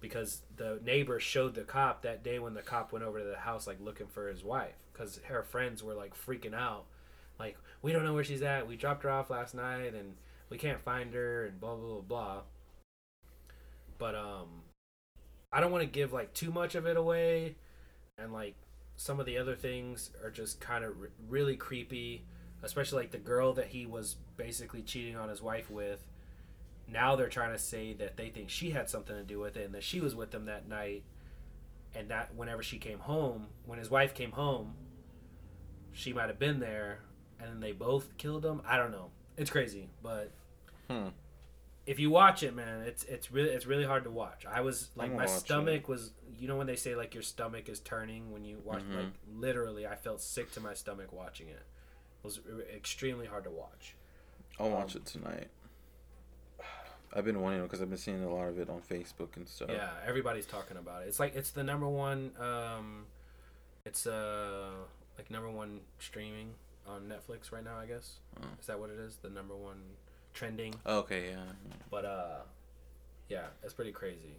Because 0.00 0.42
the 0.56 0.80
neighbor 0.84 1.20
showed 1.20 1.54
the 1.54 1.62
cop 1.62 2.02
that 2.02 2.24
day 2.24 2.38
when 2.40 2.54
the 2.54 2.62
cop 2.62 2.92
went 2.92 3.04
over 3.04 3.20
to 3.20 3.24
the 3.24 3.36
house 3.36 3.66
like 3.68 3.80
looking 3.80 4.08
for 4.08 4.28
his 4.28 4.42
wife. 4.42 4.74
Because 4.92 5.20
her 5.28 5.42
friends 5.44 5.82
were 5.82 5.94
like 5.94 6.14
freaking 6.16 6.54
out. 6.54 6.86
Like 7.38 7.56
we 7.82 7.92
don't 7.92 8.04
know 8.04 8.14
where 8.14 8.24
she's 8.24 8.42
at. 8.42 8.66
We 8.66 8.76
dropped 8.76 9.04
her 9.04 9.10
off 9.10 9.30
last 9.30 9.54
night 9.54 9.94
and 9.94 10.16
we 10.50 10.58
can't 10.58 10.80
find 10.82 11.14
her 11.14 11.46
and 11.46 11.60
blah 11.60 11.76
blah 11.76 11.88
blah 11.94 12.00
blah. 12.00 12.40
But 13.98 14.14
um 14.14 14.62
i 15.52 15.60
don't 15.60 15.70
want 15.70 15.82
to 15.82 15.90
give 15.90 16.12
like 16.12 16.32
too 16.32 16.50
much 16.50 16.74
of 16.74 16.86
it 16.86 16.96
away. 16.96 17.54
And 18.18 18.32
like 18.32 18.54
some 18.96 19.20
of 19.20 19.26
the 19.26 19.38
other 19.38 19.54
things 19.54 20.10
are 20.22 20.30
just 20.30 20.60
kind 20.60 20.84
of 20.84 20.94
r- 21.00 21.10
really 21.28 21.56
creepy. 21.56 22.24
Especially 22.62 22.98
like 23.02 23.10
the 23.12 23.18
girl 23.18 23.52
that 23.54 23.68
he 23.68 23.86
was 23.86 24.16
basically 24.36 24.82
cheating 24.82 25.16
on 25.16 25.28
his 25.28 25.42
wife 25.42 25.70
with 25.70 26.04
now 26.88 27.16
they're 27.16 27.28
trying 27.28 27.52
to 27.52 27.58
say 27.58 27.92
that 27.94 28.16
they 28.16 28.28
think 28.28 28.50
she 28.50 28.70
had 28.70 28.88
something 28.90 29.16
to 29.16 29.22
do 29.22 29.38
with 29.38 29.56
it 29.56 29.64
and 29.66 29.74
that 29.74 29.82
she 29.84 30.00
was 30.00 30.14
with 30.14 30.30
them 30.30 30.46
that 30.46 30.68
night. 30.68 31.02
And 31.94 32.08
that 32.08 32.34
whenever 32.34 32.62
she 32.62 32.78
came 32.78 33.00
home 33.00 33.48
when 33.66 33.78
his 33.78 33.90
wife 33.90 34.14
came 34.14 34.32
home 34.32 34.74
she 35.92 36.12
might 36.14 36.28
have 36.28 36.38
been 36.38 36.58
there 36.58 37.00
and 37.38 37.48
then 37.50 37.60
they 37.60 37.72
both 37.72 38.16
killed 38.16 38.44
him. 38.44 38.62
I 38.66 38.76
don't 38.78 38.90
know. 38.92 39.10
It's 39.36 39.50
crazy 39.50 39.88
but 40.02 40.30
Hmm. 40.88 41.08
if 41.86 41.98
you 41.98 42.10
watch 42.10 42.42
it 42.42 42.54
man 42.54 42.82
it's 42.82 43.04
it's 43.04 43.30
really 43.30 43.50
it's 43.50 43.66
really 43.66 43.84
hard 43.84 44.04
to 44.04 44.10
watch. 44.10 44.46
I 44.46 44.62
was 44.62 44.90
like 44.96 45.10
my 45.10 45.26
watch 45.26 45.30
stomach 45.30 45.86
was 45.88 46.12
you 46.38 46.48
know 46.48 46.56
when 46.56 46.66
they 46.66 46.76
say 46.76 46.94
like 46.96 47.12
your 47.14 47.22
stomach 47.22 47.68
is 47.68 47.80
turning 47.80 48.32
when 48.32 48.44
you 48.44 48.58
watch 48.64 48.82
Mhm. 48.82 48.96
like 48.96 49.12
literally 49.34 49.86
i 49.86 49.94
felt 49.94 50.20
sick 50.22 50.50
to 50.52 50.60
my 50.60 50.72
stomach 50.74 51.12
watching 51.12 51.48
it. 51.48 51.62
It 52.22 52.24
was 52.24 52.40
extremely 52.74 53.26
hard 53.26 53.44
to 53.44 53.50
watch. 53.50 53.96
I'll 54.58 54.70
watch 54.70 54.94
um, 54.96 55.02
it 55.02 55.06
tonight. 55.06 55.48
I've 57.14 57.24
been 57.24 57.40
wanting 57.40 57.58
to 57.60 57.64
because 57.64 57.82
I've 57.82 57.88
been 57.90 57.98
seeing 57.98 58.22
a 58.24 58.32
lot 58.34 58.48
of 58.48 58.58
it 58.58 58.68
on 58.70 58.80
Facebook 58.80 59.36
and 59.36 59.46
stuff. 59.48 59.68
Yeah, 59.70 59.90
everybody's 60.06 60.46
talking 60.46 60.76
about 60.76 61.02
it. 61.02 61.08
It's 61.08 61.20
like 61.20 61.34
it's 61.36 61.50
the 61.50 61.62
number 61.62 61.88
one. 61.88 62.32
Um, 62.38 63.04
it's 63.84 64.06
uh 64.06 64.70
like 65.18 65.30
number 65.30 65.50
one 65.50 65.80
streaming 65.98 66.54
on 66.86 67.02
Netflix 67.02 67.52
right 67.52 67.64
now. 67.64 67.78
I 67.78 67.86
guess 67.86 68.18
Oh. 68.40 68.46
is 68.60 68.66
that 68.66 68.78
what 68.80 68.90
it 68.90 68.98
is? 68.98 69.16
The 69.16 69.28
number 69.30 69.54
one 69.54 69.82
trending. 70.34 70.74
Oh, 70.86 70.98
okay, 71.00 71.30
yeah. 71.30 71.44
But 71.90 72.04
uh, 72.04 72.38
yeah, 73.28 73.46
it's 73.62 73.74
pretty 73.74 73.92
crazy. 73.92 74.36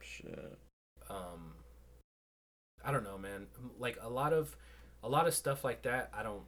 Shit. 0.00 0.58
Um, 1.10 1.52
I 2.84 2.90
don't 2.92 3.04
know, 3.04 3.18
man. 3.18 3.46
Like 3.78 3.98
a 4.02 4.08
lot 4.08 4.32
of 4.32 4.56
a 5.02 5.08
lot 5.08 5.26
of 5.26 5.34
stuff 5.34 5.64
like 5.64 5.82
that. 5.82 6.10
I 6.14 6.22
don't. 6.22 6.42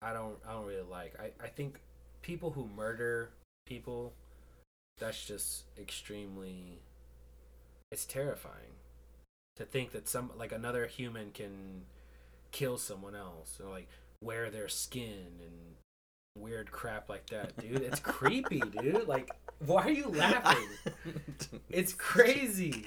I 0.00 0.12
don't. 0.12 0.36
I 0.48 0.52
don't 0.52 0.66
really 0.66 0.82
like. 0.90 1.14
I 1.20 1.32
I 1.44 1.48
think 1.48 1.80
people 2.22 2.50
who 2.50 2.66
murder 2.74 3.30
people. 3.66 4.14
That's 4.98 5.24
just 5.24 5.64
extremely. 5.78 6.80
It's 7.90 8.04
terrifying 8.04 8.76
to 9.56 9.64
think 9.64 9.92
that 9.92 10.08
some 10.08 10.30
like 10.36 10.52
another 10.52 10.86
human 10.86 11.30
can 11.32 11.82
kill 12.50 12.78
someone 12.78 13.14
else 13.14 13.60
or 13.62 13.70
like 13.70 13.88
wear 14.22 14.50
their 14.50 14.68
skin 14.68 15.26
and 15.42 15.76
weird 16.36 16.70
crap 16.70 17.08
like 17.08 17.26
that, 17.30 17.56
dude. 17.60 17.82
It's 17.82 18.00
creepy, 18.00 18.60
dude. 18.60 19.06
Like, 19.06 19.30
why 19.64 19.82
are 19.82 19.90
you 19.90 20.08
laughing? 20.08 20.68
It's 21.68 21.92
crazy. 21.98 22.86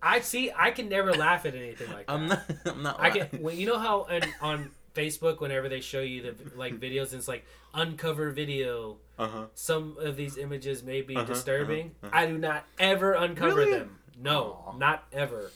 I 0.00 0.20
see. 0.20 0.52
I 0.56 0.70
can 0.70 0.88
never 0.88 1.12
laugh 1.12 1.44
at 1.44 1.54
anything 1.56 1.92
like 1.92 2.06
that. 2.06 2.12
I'm 2.12 2.28
not. 2.28 2.42
I'm 2.66 2.82
not. 2.82 3.00
I 3.00 3.10
can. 3.10 3.42
When 3.42 3.56
you 3.56 3.66
know 3.66 3.78
how 3.78 4.06
on, 4.08 4.22
on 4.40 4.70
Facebook, 4.98 5.40
whenever 5.40 5.68
they 5.68 5.80
show 5.80 6.00
you 6.00 6.22
the 6.22 6.34
like 6.56 6.80
videos, 6.86 7.10
and 7.12 7.14
it's 7.20 7.28
like 7.28 7.44
uncover 7.74 8.30
video. 8.30 8.96
Uh-huh. 9.18 9.46
Some 9.54 9.96
of 10.00 10.16
these 10.16 10.36
images 10.36 10.82
may 10.82 11.02
be 11.02 11.14
Uh-huh, 11.16 11.24
disturbing. 11.26 11.92
uh-huh, 12.02 12.06
uh-huh. 12.08 12.18
I 12.24 12.26
do 12.26 12.38
not 12.38 12.64
ever 12.78 13.12
uncover 13.12 13.54
Really? 13.56 13.70
them. 13.78 13.98
No, 14.20 14.64
Aw. 14.66 14.76
not 14.76 15.04
ever. 15.12 15.50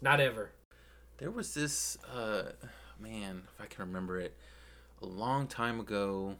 Not 0.00 0.20
ever. 0.20 0.50
There 1.18 1.30
was 1.30 1.52
this 1.54 1.98
uh 2.14 2.52
man, 2.98 3.42
if 3.54 3.60
I 3.64 3.66
can 3.66 3.84
remember 3.86 4.18
it, 4.20 4.34
a 5.02 5.06
long 5.06 5.46
time 5.46 5.78
ago. 5.80 6.36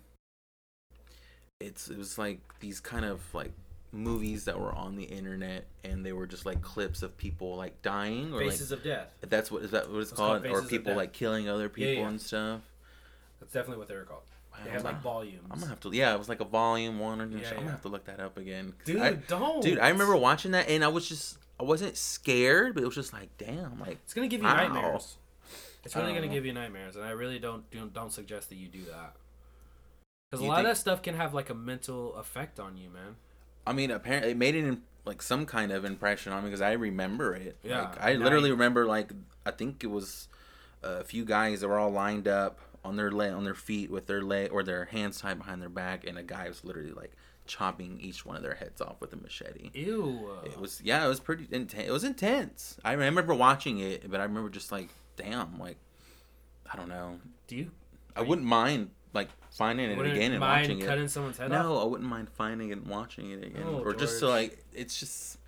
It's 1.61 1.89
it 1.91 1.99
was 1.99 2.17
like 2.19 2.41
these 2.61 2.79
kind 2.81 3.05
of 3.05 3.21
like 3.35 3.53
movies 3.93 4.45
that 4.45 4.59
were 4.61 4.73
on 4.73 4.97
the 4.97 5.05
internet 5.05 5.67
and 5.83 6.05
they 6.05 6.13
were 6.13 6.27
just 6.27 6.45
like 6.45 6.61
clips 6.61 7.03
of 7.03 7.17
people 7.17 7.57
like 7.57 7.81
dying 7.83 8.35
or 8.35 8.41
Faces 8.41 8.71
of 8.71 8.83
Death. 8.85 9.15
like 9.23 9.31
that's 9.31 9.51
what 9.51 9.63
is 9.63 9.71
that 9.71 9.91
what 9.91 10.01
it's, 10.01 10.11
It's 10.11 10.19
called 10.19 10.43
called, 10.45 10.55
or 10.55 10.63
people 10.69 10.95
like 10.95 11.13
killing 11.13 11.49
other 11.49 11.69
people 11.69 11.95
yeah. 12.03 12.09
and 12.09 12.21
stuff. 12.21 12.61
That's 13.41 13.53
definitely 13.53 13.79
what 13.79 13.89
they 13.89 13.95
were 13.95 14.03
called. 14.05 14.23
They 14.65 14.71
had 14.71 14.83
like 14.85 15.01
volumes. 15.01 15.47
I'm 15.51 15.59
gonna 15.61 15.71
have 15.71 15.81
to 15.81 15.91
yeah, 15.93 16.13
it 16.15 16.19
was 16.19 16.29
like 16.29 16.41
a 16.41 16.45
volume 16.45 16.99
one 16.99 17.21
or 17.21 17.27
Yeah, 17.27 17.37
something. 17.39 17.51
I'm 17.51 17.57
gonna 17.61 17.71
have 17.71 17.83
to 17.83 17.89
look 17.89 18.05
that 18.07 18.21
up 18.21 18.37
again. 18.37 18.75
dude, 18.85 19.01
I, 19.01 19.13
don't. 19.13 19.63
dude, 19.63 19.79
I 19.79 19.89
remember 19.91 20.17
watching 20.17 20.51
that 20.51 20.69
and 20.69 20.85
I 20.85 20.89
was 20.89 21.09
just 21.09 21.39
I 21.61 21.63
wasn't 21.63 21.97
scared, 21.97 22.75
but 22.75 22.83
it 22.83 22.87
was 22.87 22.95
just 22.97 23.13
like 23.13 23.31
damn, 23.39 23.79
like 23.81 23.99
It's 24.05 24.13
gonna 24.15 24.29
give 24.29 24.41
you 24.43 24.49
Wow. 24.49 24.57
nightmares. 24.69 25.17
It's 25.85 25.95
really 25.97 26.13
gonna 26.13 26.27
know. 26.27 26.33
give 26.33 26.45
you 26.45 26.53
nightmares, 26.53 26.97
and 26.97 27.05
I 27.05 27.11
really 27.11 27.39
don't 27.39 27.71
don't, 27.71 27.95
don't 27.95 28.13
suggest 28.13 28.49
that 28.51 28.57
you 28.57 28.69
do 28.69 28.85
that. 28.87 29.15
Because 30.31 30.45
a 30.45 30.49
lot 30.49 30.57
think- 30.57 30.67
of 30.69 30.75
that 30.75 30.81
stuff 30.81 31.03
can 31.03 31.15
have 31.15 31.33
like 31.33 31.49
a 31.51 31.55
mental 31.55 32.15
effect 32.17 32.59
on 32.61 32.77
you, 32.77 32.91
man. 32.91 33.17
I 33.67 33.73
mean, 33.73 33.91
apparently 33.91 34.31
it 34.33 34.37
made 34.37 34.55
an 34.55 34.83
like 35.05 35.23
some 35.23 35.47
kind 35.47 35.73
of 35.73 35.85
impression 35.85 36.33
on 36.33 36.43
me 36.45 36.51
because 36.51 36.61
I 36.61 36.73
remember 36.73 37.35
it. 37.35 37.57
Yeah, 37.63 37.83
like, 37.83 38.03
I 38.03 38.13
literally 38.15 38.49
you- 38.49 38.55
remember 38.55 38.87
like 38.87 39.13
I 39.47 39.51
think 39.51 39.83
it 39.85 39.89
was 39.89 40.29
a 40.83 41.03
few 41.05 41.25
guys 41.25 41.61
that 41.61 41.69
were 41.69 41.79
all 41.79 41.91
lined 41.91 42.29
up 42.29 42.59
on 42.85 42.97
their 42.97 43.11
leg 43.11 43.33
on 43.33 43.45
their 43.45 43.55
feet 43.55 43.91
with 43.91 44.07
their 44.07 44.23
leg 44.23 44.51
or 44.53 44.63
their 44.63 44.85
hands 44.87 45.21
tied 45.21 45.39
behind 45.39 45.61
their 45.63 45.69
back, 45.69 46.07
and 46.07 46.17
a 46.19 46.23
guy 46.23 46.49
was 46.49 46.65
literally 46.65 46.93
like 46.93 47.13
chopping 47.47 47.99
each 48.01 48.27
one 48.27 48.37
of 48.37 48.43
their 48.43 48.55
heads 48.55 48.81
off 48.81 49.01
with 49.01 49.13
a 49.13 49.17
machete. 49.17 49.71
Ew. 49.73 50.31
It 50.45 50.59
was 50.61 50.81
yeah, 50.85 51.05
it 51.05 51.09
was 51.09 51.21
pretty 51.21 51.49
intense. 51.51 51.89
It 51.89 51.93
was 51.93 52.05
intense. 52.05 52.79
I 52.85 52.93
remember 52.93 53.35
watching 53.35 53.79
it, 53.79 54.11
but 54.11 54.21
I 54.21 54.25
remember 54.25 54.51
just 54.51 54.71
like 54.71 54.89
damn, 55.17 55.59
like 55.59 55.77
I 56.71 56.77
don't 56.77 56.89
know. 56.89 57.19
Do 57.47 57.57
you 57.57 57.71
I 58.15 58.23
wouldn't 58.23 58.47
mind 58.47 58.91
like 59.15 59.29
finding 59.51 59.91
it 59.91 59.97
wouldn't 59.97 60.15
again 60.17 60.33
and 60.33 60.41
mind 60.41 60.69
watching 60.71 60.83
it. 60.83 61.09
someone's 61.11 61.39
head 61.39 61.51
off? 61.53 61.63
No, 61.65 61.81
I 61.81 61.85
wouldn't 61.85 62.09
mind 62.09 62.29
finding 62.31 62.71
it 62.71 62.79
and 62.79 62.87
watching 62.87 63.31
it 63.31 63.45
again, 63.45 63.65
Oh, 63.67 63.81
or 63.85 63.95
just 63.95 64.19
to 64.21 64.29
like, 64.29 64.65
it's 64.73 64.99
just 65.01 65.39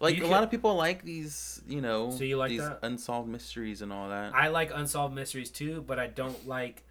Like 0.00 0.14
You 0.16 0.22
a 0.22 0.24
could- 0.24 0.30
lot 0.30 0.42
of 0.44 0.50
people 0.50 0.74
like 0.74 1.02
these, 1.04 1.62
you 1.68 1.80
know, 1.80 2.10
So 2.10 2.24
you 2.24 2.36
like 2.36 2.48
these 2.50 2.60
that? 2.60 2.80
unsolved 2.82 3.28
mysteries 3.28 3.82
and 3.82 3.92
all 3.92 4.08
that. 4.08 4.34
I 4.34 4.48
like 4.48 4.70
unsolved 4.74 5.14
mysteries 5.14 5.50
too, 5.50 5.82
but 5.82 5.98
I 5.98 6.06
don't 6.08 6.46
like 6.48 6.84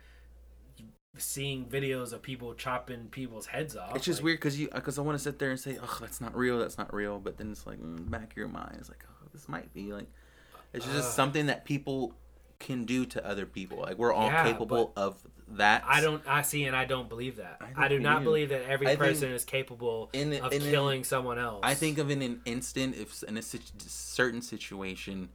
seeing 1.18 1.66
videos 1.66 2.14
of 2.14 2.22
people 2.22 2.54
chopping 2.54 3.08
people's 3.08 3.48
heads 3.48 3.76
off. 3.76 3.96
it's 3.96 4.06
just 4.06 4.20
Like, 4.20 4.26
weird 4.26 4.40
because 4.40 4.60
you 4.60 4.70
because 4.74 4.98
I 4.98 5.02
want 5.02 5.18
to 5.18 5.24
sit 5.24 5.40
there 5.40 5.50
and 5.52 5.60
say, 5.60 5.78
oh, 5.82 5.98
that's 6.00 6.22
not 6.22 6.36
real, 6.36 6.58
that's 6.60 6.78
not 6.78 6.94
real, 6.94 7.20
but 7.20 7.38
then 7.38 7.52
it's 7.52 7.68
like 7.68 7.80
mm, 7.80 8.10
back 8.10 8.32
of 8.32 8.38
your 8.38 8.48
mind, 8.48 8.78
it's 8.80 8.90
like, 8.90 9.04
oh, 9.10 9.28
this 9.34 9.50
might 9.50 9.74
be 9.74 9.92
like, 9.92 10.08
it's 10.74 10.86
just 10.86 11.10
Ugh. 11.10 11.14
something 11.14 11.48
that 11.48 11.66
people 11.66 12.16
can 12.60 12.86
do 12.86 13.06
to 13.08 13.26
other 13.28 13.46
people. 13.46 13.80
Like 13.80 13.98
we're 13.98 14.14
all 14.14 14.28
Yeah, 14.28 14.44
capable 14.44 14.94
of 14.96 15.18
that. 15.58 15.84
I 15.88 16.02
don't. 16.02 16.22
I 16.28 16.42
see, 16.42 16.66
and 16.66 16.76
I 16.76 16.86
don't 16.86 17.10
believe 17.10 17.38
that. 17.38 17.62
I 17.62 17.86
I, 17.86 17.88
don't 17.88 18.06
either. 18.06 18.24
believe 18.24 18.50
that 18.50 18.64
every 18.68 18.88
I 18.88 18.96
person 18.96 19.32
is 19.32 19.46
capable 19.46 20.10
in 20.14 20.34
of 20.42 20.54
in 20.54 20.62
killing 20.62 21.04
someone 21.04 21.40
else. 21.40 21.62
I 21.64 21.74
think 21.74 21.98
of 21.98 22.10
in 22.10 22.22
an 22.22 22.42
instant, 22.46 22.96
if 22.96 23.24
in 23.24 23.38
a 23.38 23.42
certain 23.42 24.42
situation, 24.42 25.30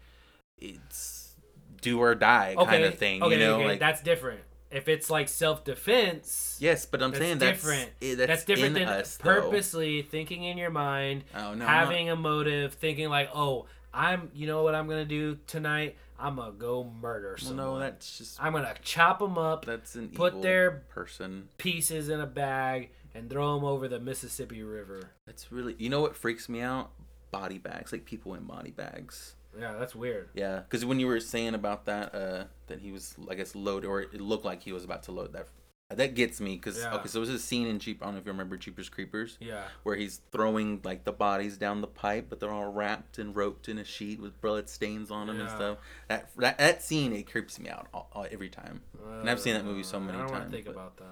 it's 0.59 1.35
do 1.81 2.00
or 2.00 2.14
die 2.14 2.55
okay, 2.57 2.70
kind 2.70 2.85
of 2.85 2.98
thing. 2.98 3.22
Okay, 3.22 3.35
you 3.35 3.40
know, 3.40 3.57
okay, 3.57 3.66
like 3.66 3.81
that's 3.81 4.02
different. 4.02 4.40
If 4.70 4.88
it's 4.88 5.09
like 5.09 5.29
self 5.29 5.64
defense, 5.64 6.57
yes, 6.61 6.87
but 6.87 7.02
I'm 7.02 7.12
that's 7.12 7.22
saying 7.22 7.38
that's 7.38 7.66
it- 7.66 7.92
eh, 8.02 8.14
that's, 8.16 8.29
that's 8.29 8.44
different 8.44 8.76
in 8.76 8.87
than 8.87 8.88
us, 8.88 9.16
though. 9.16 9.42
purposely 9.42 10.02
thinking 10.02 10.42
in 10.42 10.59
your 10.59 10.70
mind, 10.70 11.24
Oh 11.35 11.55
no, 11.55 11.64
having 11.64 12.11
a 12.11 12.16
motive, 12.16 12.74
thinking 12.74 13.09
like, 13.09 13.31
oh, 13.35 13.66
I'm, 13.94 14.31
you 14.35 14.46
know 14.46 14.64
what 14.64 14.74
I'm 14.74 14.88
gonna 14.88 15.05
do 15.05 15.38
tonight? 15.46 15.96
I'm 16.18 16.37
gonna 16.37 16.52
go 16.52 16.85
murder 16.85 17.37
someone. 17.38 17.57
no, 17.57 17.79
that's 17.79 18.18
just 18.18 18.42
I'm 18.42 18.52
gonna 18.52 18.74
chop 18.83 19.18
them 19.18 19.37
up, 19.38 19.64
that's 19.64 19.94
an 19.96 20.09
put 20.09 20.33
evil 20.33 20.42
their- 20.42 20.70
person. 20.88 21.48
pieces 21.59 22.09
in 22.09 22.20
a 22.20 22.26
bag, 22.26 22.90
and 23.14 23.29
throw 23.31 23.55
them 23.55 23.64
over 23.64 23.88
the 23.88 24.00
Mississippi 24.00 24.62
River. 24.62 25.11
That's 25.26 25.50
really 25.52 25.74
you 25.79 25.88
know 25.90 26.00
what 26.00 26.16
freaks 26.16 26.48
me 26.48 26.61
out? 26.61 26.90
Body 27.31 27.59
bags, 27.59 27.92
like 27.92 28.05
people 28.05 28.35
in 28.35 28.44
body 28.44 28.70
bags. 28.70 29.35
Yeah, 29.59 29.74
that's 29.79 29.94
weird. 29.94 30.29
Yeah, 30.35 30.61
because 30.61 30.85
when 30.85 31.00
you 31.00 31.07
were 31.07 31.18
saying 31.20 31.55
about 31.55 31.87
that, 31.87 32.14
uh, 32.14 32.44
that 32.66 32.81
he 32.81 32.92
was, 32.92 33.14
I 33.31 33.35
guess, 33.35 33.55
load 33.55 33.85
or 33.87 34.02
it 34.02 34.20
looked 34.20 34.44
like 34.44 34.62
he 34.62 34.72
was 34.72 34.85
about 34.85 35.02
to 35.05 35.12
load 35.12 35.33
that. 35.33 35.48
That 35.90 36.16
gets 36.16 36.40
me 36.40 36.57
because 36.57 36.79
Yeah. 36.79 36.94
okay, 36.96 37.07
so 37.07 37.18
it 37.18 37.20
was 37.20 37.31
a 37.31 37.38
scene 37.38 37.68
in 37.68 37.79
Jeep. 37.79 38.03
I 38.03 38.07
don't 38.07 38.14
know 38.14 38.20
if 38.20 38.27
you 38.27 38.33
remember 38.33 38.57
Jeepers 38.57 38.88
Creepers. 38.88 39.37
Yeah. 39.40 39.62
where 39.85 39.94
he's 39.94 40.20
throwing 40.33 40.81
like 40.83 41.05
the 41.05 41.12
bodies 41.12 41.57
down 41.57 41.81
the 41.81 41.87
pipe, 41.87 42.27
but 42.29 42.40
they're 42.40 42.51
all 42.51 42.72
wrapped 42.72 43.18
and 43.18 43.37
roped 43.37 43.68
in 43.68 43.79
a 43.79 43.85
sheet 43.85 44.18
with 44.20 44.40
blood 44.40 44.68
stains 44.68 45.12
on 45.12 45.29
them 45.29 45.40
and 45.40 45.49
stuff. 45.49 45.79
That 46.09 46.29
that, 46.38 46.59
that 46.59 46.83
scene 46.83 47.12
it 47.12 47.31
creeps 47.31 47.61
me 47.61 47.68
out 47.70 47.87
all, 47.94 48.09
all- 48.12 48.27
every 48.33 48.49
time. 48.49 48.81
And 49.20 49.31
I've 49.31 49.38
seen 49.38 49.55
that 49.55 49.64
movie 49.64 49.85
so 49.85 49.99
Uh, 49.99 50.01
many 50.01 50.18
I 50.18 50.22
don't 50.22 50.31
times, 50.31 50.51
think 50.53 50.64
but- 50.66 50.72
about 50.72 50.96
that. 50.96 51.05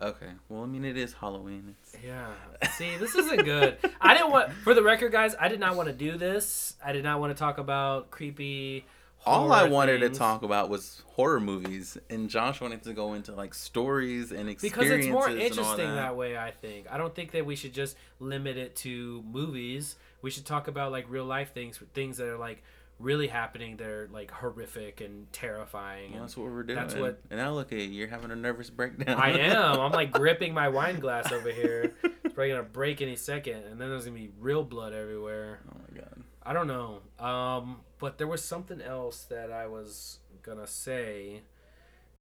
Okay, 0.00 0.30
well 0.50 0.62
I 0.62 0.66
mean 0.66 0.84
it 0.84 0.96
is 0.98 1.14
Halloween. 1.14 1.74
It's, 1.82 1.96
Yeah. 2.04 2.28
See, 2.76 2.96
this 2.98 3.14
isn't 3.16 3.44
good. 3.44 3.78
I 4.00 4.12
didn't 4.14 4.30
want, 4.30 4.52
for 4.52 4.72
the 4.74 4.82
record, 4.82 5.10
guys. 5.10 5.34
I 5.40 5.48
did 5.48 5.58
not 5.58 5.74
want 5.74 5.88
to 5.88 5.92
do 5.94 6.16
this. 6.18 6.76
I 6.84 6.92
did 6.92 7.02
not 7.02 7.18
want 7.18 7.34
to 7.34 7.38
talk 7.38 7.56
about 7.58 8.10
creepy. 8.12 8.84
All 9.26 9.52
I 9.52 9.64
wanted 9.64 10.00
things 10.00 10.12
to 10.12 10.18
talk 10.18 10.42
about 10.42 10.70
was 10.70 11.02
horror 11.08 11.40
movies, 11.40 11.98
and 12.08 12.30
Josh 12.30 12.60
wanted 12.60 12.82
to 12.84 12.92
go 12.94 13.14
into 13.14 13.32
like 13.32 13.52
stories 13.54 14.32
and 14.32 14.48
experiences. 14.48 14.70
because 14.72 14.90
it's 14.90 15.08
more 15.08 15.28
interesting 15.28 15.88
that. 15.88 15.94
that 15.96 16.16
way. 16.16 16.36
I 16.38 16.50
think. 16.50 16.86
I 16.90 16.96
don't 16.98 17.14
think 17.14 17.32
that 17.32 17.44
we 17.44 17.56
should 17.56 17.72
just 17.74 17.96
limit 18.20 18.56
it 18.56 18.76
to 18.76 19.22
movies. 19.30 19.96
We 20.22 20.30
should 20.30 20.46
talk 20.46 20.68
about 20.68 20.92
like 20.92 21.06
real 21.08 21.24
life 21.24 21.52
things, 21.52 21.78
things 21.94 22.16
that 22.18 22.26
are 22.28 22.38
like 22.38 22.62
really 22.98 23.28
happening. 23.28 23.76
that 23.76 23.86
are 23.86 24.08
like 24.12 24.30
horrific 24.30 25.00
and 25.00 25.30
terrifying. 25.32 26.10
Well, 26.12 26.14
and 26.20 26.22
that's 26.24 26.36
what 26.36 26.50
we're 26.50 26.62
doing. 26.64 26.78
That's 26.78 26.94
what- 26.94 27.20
And 27.30 27.38
now 27.38 27.52
look 27.52 27.70
at 27.72 27.78
you, 27.78 27.84
you're 27.84 28.08
having 28.08 28.30
a 28.30 28.36
nervous 28.36 28.70
breakdown. 28.70 29.16
I 29.20 29.38
am. 29.38 29.78
I'm 29.78 29.92
like 29.92 30.10
gripping 30.20 30.52
my 30.54 30.68
wine 30.68 30.98
glass 31.00 31.30
over 31.30 31.50
here. 31.50 31.92
It's 32.02 32.34
probably 32.34 32.48
gonna 32.50 32.62
break 32.64 33.00
any 33.02 33.14
second, 33.16 33.64
and 33.64 33.80
then 33.80 33.90
there's 33.90 34.04
gonna 34.06 34.16
be 34.16 34.30
real 34.40 34.64
blood 34.64 34.92
everywhere. 34.94 35.60
oh 35.72 35.76
my 35.92 36.00
god. 36.00 36.22
I 36.42 36.52
don't 36.54 36.66
know. 36.66 37.00
Um, 37.24 37.80
but 37.98 38.18
there 38.18 38.26
was 38.26 38.42
something 38.44 38.80
else 38.80 39.24
that 39.24 39.50
I 39.52 39.66
was 39.66 40.18
gonna 40.42 40.66
say 40.66 41.42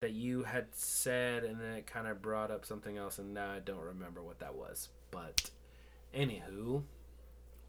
that 0.02 0.12
you 0.12 0.44
had 0.44 0.68
said, 0.74 1.44
and 1.44 1.60
then 1.62 1.72
it 1.74 1.88
kind 1.88 2.08
of 2.08 2.22
brought 2.22 2.52
up 2.52 2.66
something 2.66 2.98
else, 2.98 3.20
and 3.20 3.34
now 3.34 3.52
I 3.52 3.60
don't 3.60 3.80
remember 3.80 4.22
what 4.22 4.40
that 4.40 4.56
was. 4.56 4.90
But 5.12 5.50
anywho, 6.14 6.84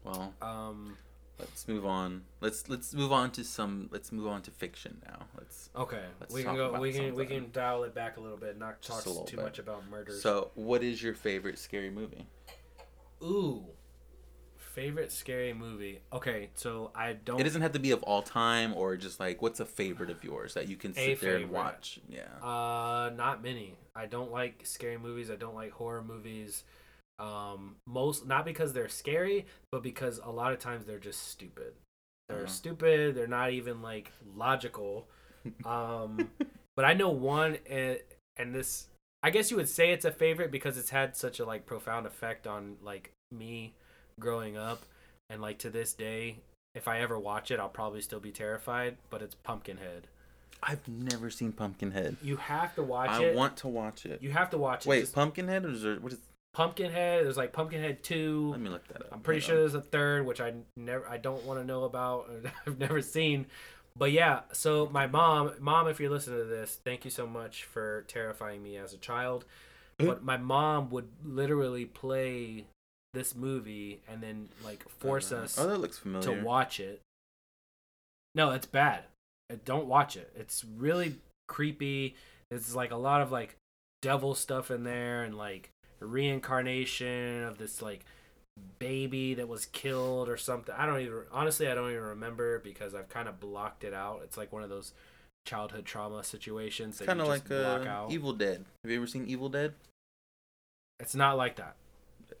Well, 0.03 0.33
um, 0.41 0.97
let's 1.39 1.67
move 1.67 1.85
on. 1.85 2.23
Let's 2.41 2.67
let's 2.69 2.93
move 2.93 3.11
on 3.13 3.31
to 3.31 3.43
some. 3.43 3.89
Let's 3.91 4.11
move 4.11 4.27
on 4.27 4.41
to 4.43 4.51
fiction 4.51 5.01
now. 5.07 5.27
Let's. 5.37 5.69
okay, 5.75 6.03
Let's 6.19 6.33
we 6.33 6.43
can 6.43 6.55
go. 6.55 6.79
We 6.79 6.91
can 6.91 7.15
we 7.15 7.25
can 7.25 7.49
dial 7.51 7.83
it 7.83 7.95
back 7.95 8.17
a 8.17 8.19
little 8.19 8.37
bit, 8.37 8.57
not 8.59 8.81
talk 8.81 9.03
too 9.03 9.37
bit. 9.37 9.43
much 9.45 9.59
about 9.59 9.89
murders. 9.89 10.21
So, 10.21 10.51
what 10.55 10.83
is 10.83 11.01
your 11.01 11.13
favorite 11.13 11.57
scary 11.57 11.89
movie? 11.89 12.27
ooh, 13.23 13.63
favorite 14.75 15.11
scary 15.11 15.53
movie. 15.53 16.01
Okay, 16.11 16.49
so 16.55 16.91
I 16.93 17.13
don't. 17.13 17.39
It 17.39 17.45
doesn't 17.45 17.61
have 17.61 17.71
to 17.71 17.79
be 17.79 17.91
of 17.91 18.03
all 18.03 18.21
time 18.21 18.73
or 18.75 18.97
just 18.97 19.19
like 19.19 19.41
what's 19.41 19.59
a 19.61 19.65
favorite 19.65 20.09
of 20.09 20.23
yours 20.23 20.53
that 20.53 20.67
you 20.67 20.75
can 20.75 20.93
sit 20.93 21.21
there 21.21 21.37
and 21.37 21.49
watch. 21.49 21.99
Yeah. 22.09 22.23
Uh, 22.43 23.09
not 23.15 23.41
many. 23.41 23.75
I 23.95 24.05
don't 24.05 24.31
like 24.31 24.61
scary 24.65 24.97
movies. 24.97 25.31
I 25.31 25.35
don't 25.35 25.55
like 25.55 25.71
horror 25.71 26.03
movies. 26.03 26.65
Um, 27.17 27.77
most 27.87 28.27
not 28.27 28.43
because 28.43 28.73
they're 28.73 28.89
scary, 28.89 29.45
but 29.71 29.81
because 29.81 30.19
a 30.23 30.29
lot 30.29 30.51
of 30.51 30.59
times 30.59 30.85
they're 30.85 30.99
just 30.99 31.29
stupid. 31.29 31.73
They're 32.27 32.39
Uh-huh. 32.39 32.47
stupid. 32.47 33.15
They're 33.15 33.27
not 33.27 33.51
even 33.51 33.81
like 33.81 34.11
logical. 34.35 35.07
Um, 35.63 36.31
but 36.75 36.85
I 36.85 36.93
know 36.93 37.11
one, 37.11 37.59
and, 37.69 37.99
and 38.35 38.53
this, 38.55 38.87
I 39.21 39.29
guess 39.29 39.51
you 39.51 39.57
would 39.57 39.69
say 39.69 39.91
it's 39.91 40.03
a 40.03 40.11
favorite 40.11 40.49
because 40.51 40.75
it's 40.75 40.89
had 40.89 41.15
such 41.15 41.39
a 41.39 41.45
like 41.45 41.67
profound 41.67 42.07
effect 42.07 42.47
on 42.47 42.77
like 42.81 43.11
me 43.31 43.75
growing 44.19 44.57
up, 44.57 44.83
and 45.29 45.41
like 45.41 45.59
to 45.59 45.69
this 45.69 45.93
day, 45.93 46.37
if 46.73 46.87
I 46.87 46.99
ever 46.99 47.17
watch 47.17 47.51
it, 47.51 47.59
I'll 47.59 47.69
probably 47.69 48.01
still 48.01 48.19
be 48.19 48.31
terrified. 48.31 48.97
But 49.09 49.21
it's 49.21 49.35
Pumpkinhead. 49.35 50.07
I've 50.63 50.87
never 50.87 51.29
seen 51.29 51.51
Pumpkinhead. 51.51 52.17
You 52.21 52.37
have 52.37 52.75
to 52.75 52.83
watch 52.83 53.09
I 53.09 53.23
it. 53.23 53.33
I 53.33 53.35
want 53.35 53.57
to 53.57 53.67
watch 53.67 54.05
it. 54.05 54.21
You 54.21 54.31
have 54.31 54.49
to 54.51 54.57
watch 54.57 54.85
it. 54.85 54.89
Wait, 54.89 55.01
Just 55.01 55.13
Pumpkinhead 55.13 55.65
or 55.65 55.69
is 55.69 55.83
there, 55.83 55.95
what 55.95 56.13
is? 56.13 56.19
Pumpkinhead. 56.53 57.25
There's 57.25 57.37
like 57.37 57.51
Pumpkinhead 57.51 58.01
Two. 58.03 58.51
Let 58.51 58.61
me 58.61 58.69
look 58.69 58.87
that 58.87 59.01
up. 59.01 59.09
I'm 59.11 59.19
pretty 59.19 59.41
Hold 59.41 59.47
sure 59.47 59.55
on. 59.55 59.61
there's 59.61 59.73
a 59.75 59.81
third, 59.81 60.25
which 60.25 60.39
I 60.41 60.53
never, 60.77 61.07
I 61.07 61.17
don't 61.17 61.43
want 61.43 61.59
to 61.59 61.65
know 61.65 61.83
about. 61.83 62.29
I've 62.67 62.79
never 62.79 63.01
seen. 63.01 63.47
But 63.97 64.11
yeah, 64.11 64.41
so 64.51 64.89
my 64.91 65.07
mom, 65.07 65.53
mom, 65.59 65.87
if 65.87 65.99
you're 65.99 66.09
listening 66.09 66.39
to 66.39 66.45
this, 66.45 66.79
thank 66.83 67.05
you 67.05 67.11
so 67.11 67.25
much 67.25 67.63
for 67.63 68.03
terrifying 68.07 68.61
me 68.61 68.77
as 68.77 68.93
a 68.93 68.97
child. 68.97 69.45
But 69.97 70.23
my 70.23 70.35
mom 70.35 70.89
would 70.89 71.07
literally 71.23 71.85
play 71.85 72.65
this 73.15 73.33
movie 73.33 74.01
and 74.07 74.21
then 74.21 74.49
like 74.63 74.87
force 74.87 75.31
Uh, 75.31 75.37
us 75.37 75.57
Oh, 75.57 75.67
that 75.67 75.79
looks 75.79 75.99
to 76.21 76.41
watch 76.43 76.79
it. 76.79 77.01
No, 78.35 78.51
it's 78.51 78.67
bad. 78.67 79.05
Uh, 79.51 79.55
Don't 79.65 79.87
watch 79.87 80.15
it. 80.15 80.31
It's 80.35 80.63
really 80.77 81.15
creepy. 81.47 82.15
There's 82.51 82.75
like 82.75 82.91
a 82.91 82.97
lot 82.97 83.21
of 83.21 83.31
like 83.31 83.55
devil 84.03 84.35
stuff 84.35 84.69
in 84.69 84.83
there 84.83 85.23
and 85.23 85.35
like 85.35 85.71
reincarnation 85.99 87.43
of 87.43 87.57
this 87.57 87.81
like 87.81 88.05
baby 88.79 89.33
that 89.33 89.47
was 89.47 89.65
killed 89.67 90.29
or 90.29 90.37
something. 90.37 90.75
I 90.77 90.85
don't 90.85 90.99
even 91.01 91.23
honestly 91.31 91.67
I 91.67 91.73
don't 91.75 91.89
even 91.91 92.03
remember 92.03 92.59
because 92.59 92.93
I've 92.93 93.09
kind 93.09 93.27
of 93.27 93.39
blocked 93.39 93.83
it 93.83 93.93
out. 93.93 94.21
It's 94.23 94.37
like 94.37 94.53
one 94.53 94.63
of 94.63 94.69
those 94.69 94.93
childhood 95.45 95.85
trauma 95.85 96.23
situations 96.23 96.97
that 96.97 97.05
Kind 97.05 97.21
of 97.21 97.27
like 97.27 97.47
block 97.47 97.85
uh, 97.85 97.89
out. 97.89 98.11
Evil 98.11 98.33
Dead. 98.33 98.65
Have 98.83 98.91
you 98.91 98.97
ever 98.97 99.07
seen 99.07 99.25
Evil 99.27 99.49
Dead? 99.49 99.73
It's 100.99 101.15
not 101.15 101.37
like 101.37 101.55
that. 101.57 101.75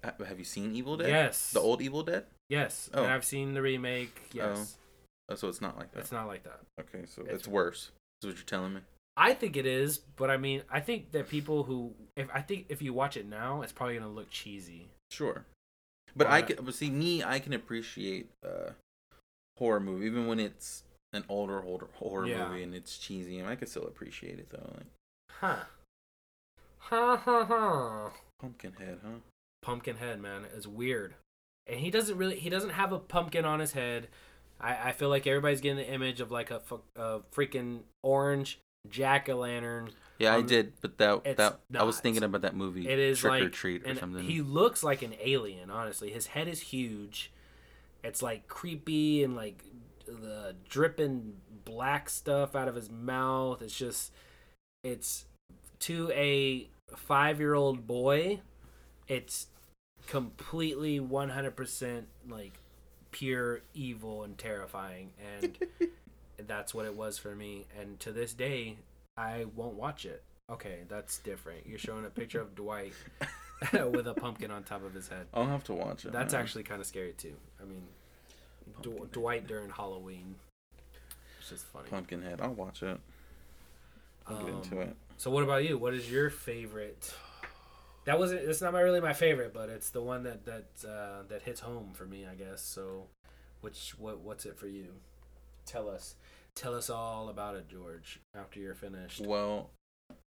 Ha- 0.05 0.25
Have 0.25 0.39
you 0.39 0.45
seen 0.45 0.75
Evil 0.75 0.97
Dead? 0.97 1.09
Yes. 1.09 1.51
The 1.51 1.59
old 1.59 1.81
Evil 1.81 2.03
Dead? 2.03 2.25
Yes. 2.49 2.89
Oh. 2.93 3.03
And 3.03 3.11
I've 3.11 3.25
seen 3.25 3.53
the 3.53 3.61
remake. 3.61 4.29
Yes. 4.31 4.77
Oh, 5.29 5.35
so 5.35 5.47
it's 5.49 5.61
not 5.61 5.77
like 5.77 5.91
that. 5.93 5.99
It's 6.01 6.11
not 6.11 6.27
like 6.27 6.43
that. 6.43 6.59
Okay, 6.79 7.05
so 7.07 7.21
It's- 7.23 7.35
it's, 7.39 7.47
worse. 7.47 7.91
Is 8.21 8.27
what 8.27 8.35
you're 8.35 8.45
telling 8.45 8.75
me? 8.75 8.81
I 9.17 9.33
think 9.33 9.55
it 9.57 9.65
is, 9.65 9.97
but 9.97 10.29
I 10.29 10.37
mean, 10.37 10.61
I 10.69 10.79
think 10.81 11.11
that 11.13 11.29
people 11.29 11.63
who, 11.63 11.93
if 12.15 12.29
I 12.33 12.41
think 12.41 12.65
if 12.69 12.81
you 12.81 12.93
watch 12.93 13.15
it 13.17 13.25
now, 13.25 13.61
it's 13.61 13.71
probably 13.71 13.95
gonna 13.97 14.09
look 14.11 14.29
cheesy. 14.29 14.87
Sure. 15.09 15.45
But 16.15 16.27
I 16.27 16.41
can, 16.41 16.63
but 16.63 16.73
see 16.73 16.89
me, 16.89 17.23
I 17.23 17.39
can 17.39 17.53
appreciate 17.53 18.29
uh, 18.45 18.71
horror 19.57 19.79
movie 19.79 20.05
even 20.05 20.27
when 20.27 20.39
it's 20.39 20.83
an 21.13 21.23
older 21.29 21.63
older 21.63 21.87
horror 21.95 22.27
Yeah. 22.27 22.47
movie 22.49 22.63
and 22.63 22.73
it's 22.75 22.97
cheesy. 22.97 23.39
and 23.39 23.47
I 23.47 23.55
can 23.55 23.67
still 23.67 23.83
appreciate 23.87 24.37
it 24.37 24.49
though. 24.49 24.73
Like 24.75 24.85
Huh. 25.31 25.63
Ha 26.79 27.15
ha 27.17 27.45
ha. 27.45 28.11
Pumpkinhead, 28.39 28.99
huh? 29.03 29.19
Pumpkinhead, 29.65 30.21
man, 30.21 30.45
is 30.55 30.67
weird, 30.67 31.15
and 31.65 31.79
he 31.79 31.89
doesn't 31.89 32.17
really, 32.17 32.39
he 32.39 32.49
doesn't 32.49 32.69
have 32.71 32.91
a 32.91 32.99
pumpkin 32.99 33.45
on 33.45 33.59
his 33.59 33.71
head. 33.73 34.07
I, 34.61 34.89
I 34.89 34.91
feel 34.91 35.09
like 35.09 35.25
everybody's 35.25 35.59
getting 35.59 35.77
the 35.77 35.91
image 35.91 36.21
of 36.21 36.31
like 36.31 36.51
a, 36.51 36.61
a 36.95 37.19
freaking 37.33 37.79
orange 38.03 38.59
jack 38.89 39.27
o' 39.27 39.37
lantern. 39.37 39.89
Yeah, 40.19 40.35
I 40.35 40.37
Um, 40.37 40.45
did, 40.45 40.73
but 40.81 40.97
that 40.99 41.21
it's 41.25 41.37
that 41.37 41.59
I 41.75 41.83
was 41.83 41.99
thinking 41.99 42.23
about 42.23 42.43
that 42.43 42.55
movie. 42.55 42.87
It 42.87 42.99
is 42.99 43.19
Trick 43.19 43.31
like 43.31 43.43
or 43.43 43.49
Treat 43.49 43.85
or 43.85 43.95
something. 43.95 44.23
He 44.23 44.41
looks 44.41 44.83
like 44.83 45.01
an 45.01 45.15
alien, 45.19 45.69
honestly. 45.71 46.11
His 46.11 46.27
head 46.27 46.47
is 46.47 46.61
huge. 46.61 47.31
It's 48.03 48.21
like 48.21 48.47
creepy 48.47 49.23
and 49.23 49.35
like 49.35 49.63
the 50.05 50.55
dripping 50.69 51.33
black 51.65 52.07
stuff 52.09 52.55
out 52.55 52.67
of 52.67 52.75
his 52.75 52.89
mouth. 52.89 53.61
It's 53.63 53.75
just 53.75 54.13
it's 54.83 55.25
to 55.79 56.11
a 56.11 56.69
5-year-old 56.93 57.87
boy, 57.87 58.39
it's 59.07 59.47
completely 60.05 60.99
100% 60.99 62.03
like 62.29 62.53
pure 63.11 63.61
evil 63.73 64.23
and 64.23 64.37
terrifying, 64.37 65.11
and 65.41 65.57
that's 66.47 66.73
what 66.73 66.85
it 66.85 66.95
was 66.95 67.17
for 67.17 67.35
me. 67.35 67.65
And 67.79 67.99
to 68.01 68.11
this 68.11 68.33
day, 68.33 68.77
I 69.17 69.45
won't 69.55 69.75
watch 69.75 70.05
it. 70.05 70.23
Okay, 70.51 70.79
that's 70.89 71.17
different. 71.19 71.65
You're 71.65 71.79
showing 71.79 72.05
a 72.05 72.09
picture 72.09 72.39
of 72.41 72.53
Dwight 72.55 72.93
with 73.73 74.07
a 74.07 74.13
pumpkin 74.13 74.51
on 74.51 74.63
top 74.63 74.85
of 74.85 74.93
his 74.93 75.07
head. 75.07 75.25
I'll 75.33 75.47
have 75.47 75.63
to 75.65 75.73
watch 75.73 76.05
it. 76.05 76.11
That's 76.11 76.33
man. 76.33 76.41
actually 76.41 76.63
kind 76.63 76.79
of 76.81 76.85
scary 76.87 77.13
too. 77.17 77.33
I 77.61 77.65
mean, 77.65 77.81
D- 78.81 78.91
Dwight 79.11 79.47
during 79.47 79.69
Halloween. 79.69 80.35
It's 81.39 81.49
just 81.49 81.65
funny. 81.65 81.89
Pumpkinhead. 81.89 82.41
I'll 82.41 82.53
watch 82.53 82.83
it. 82.83 82.99
I'll 84.27 84.37
get 84.43 84.53
into 84.53 84.75
Um, 84.75 84.81
it. 84.81 84.95
So 85.17 85.31
what 85.31 85.43
about 85.43 85.63
you? 85.63 85.77
What 85.77 85.93
is 85.93 86.11
your 86.11 86.29
favorite? 86.29 87.13
That 88.05 88.19
wasn't. 88.19 88.41
It's 88.41 88.61
not 88.61 88.73
my 88.73 88.81
really 88.81 89.01
my 89.01 89.13
favorite, 89.13 89.53
but 89.53 89.69
it's 89.69 89.89
the 89.89 90.01
one 90.01 90.23
that 90.23 90.45
that 90.45 90.65
uh, 90.87 91.23
that 91.27 91.41
hits 91.41 91.59
home 91.59 91.89
for 91.93 92.05
me, 92.05 92.25
I 92.25 92.35
guess. 92.35 92.61
So, 92.61 93.07
which 93.61 93.95
what 93.97 94.19
what's 94.19 94.45
it 94.45 94.57
for 94.57 94.67
you? 94.67 94.87
Tell 95.65 95.89
us. 95.89 96.15
Tell 96.55 96.73
us 96.73 96.89
all 96.89 97.29
about 97.29 97.55
it, 97.55 97.67
George. 97.67 98.19
After 98.35 98.59
you're 98.59 98.75
finished. 98.75 99.25
Well, 99.25 99.71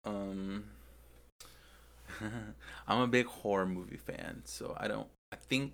um, 0.04 0.66
I'm 2.88 3.02
a 3.02 3.08
big 3.08 3.28
horror 3.28 3.68
movie 3.68 3.98
fan, 3.98 4.42
so 4.46 4.76
I 4.78 4.88
don't. 4.88 5.08
I 5.32 5.36
think 5.36 5.74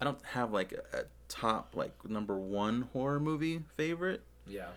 I 0.00 0.04
don't 0.06 0.24
have 0.32 0.52
like 0.52 0.72
a, 0.72 1.00
a 1.00 1.02
top 1.28 1.76
like 1.76 2.08
number 2.08 2.38
one 2.38 2.88
horror 2.92 3.20
movie 3.20 3.62
favorite. 3.76 4.22
Yeah. 4.46 4.68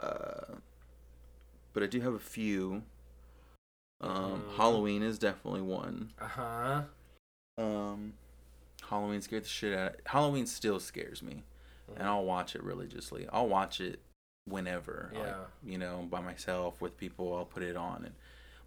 Uh, 0.00 0.56
but 1.72 1.82
I 1.82 1.86
do 1.86 2.00
have 2.00 2.14
a 2.14 2.18
few. 2.18 2.82
Um, 4.00 4.42
Mhm. 4.42 4.56
Halloween 4.56 5.02
is 5.02 5.18
definitely 5.18 5.62
one. 5.62 6.12
Uh 6.20 6.26
huh. 6.28 6.82
Um, 7.56 8.14
Halloween 8.88 9.20
scared 9.20 9.44
the 9.44 9.48
shit 9.48 9.76
out. 9.76 9.94
Of, 9.96 10.00
Halloween 10.06 10.46
still 10.46 10.78
scares 10.80 11.22
me, 11.22 11.44
Mm-hmm. 11.90 12.00
and 12.00 12.08
I'll 12.08 12.24
watch 12.24 12.54
it 12.54 12.62
religiously. 12.62 13.26
I'll 13.32 13.48
watch 13.48 13.80
it 13.80 14.00
whenever. 14.44 15.10
like, 15.14 15.24
Yeah. 15.24 15.44
you 15.64 15.78
know, 15.78 16.06
by 16.10 16.20
myself 16.20 16.80
with 16.80 16.96
people. 16.96 17.36
I'll 17.36 17.44
put 17.44 17.62
it 17.62 17.76
on, 17.76 18.04
and 18.04 18.14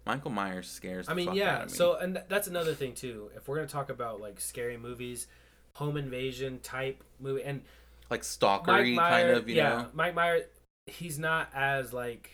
Michael 0.04 0.30
Myers 0.30 0.68
scares. 0.68 1.06
The 1.06 1.12
I 1.12 1.14
mean, 1.14 1.26
fuck 1.28 1.36
yeah. 1.36 1.56
Out 1.56 1.62
of 1.64 1.70
me. 1.70 1.76
So, 1.76 1.96
and 1.96 2.14
th- 2.16 2.26
that's 2.28 2.46
another 2.48 2.74
thing 2.74 2.94
too. 2.94 3.30
If 3.34 3.48
we're 3.48 3.56
gonna 3.56 3.68
talk 3.68 3.88
about 3.90 4.20
like 4.20 4.38
scary 4.40 4.76
movies, 4.76 5.28
home 5.74 5.96
invasion 5.96 6.58
type 6.60 7.02
movie, 7.18 7.42
and 7.44 7.62
like 8.10 8.20
stalkery 8.22 8.96
kind 8.98 9.30
of, 9.30 9.48
you 9.48 9.56
yeah, 9.56 9.68
know. 9.70 9.88
Mike 9.94 10.14
Myers, 10.14 10.42
he's 10.86 11.18
not 11.18 11.48
as 11.54 11.92
like 11.92 12.30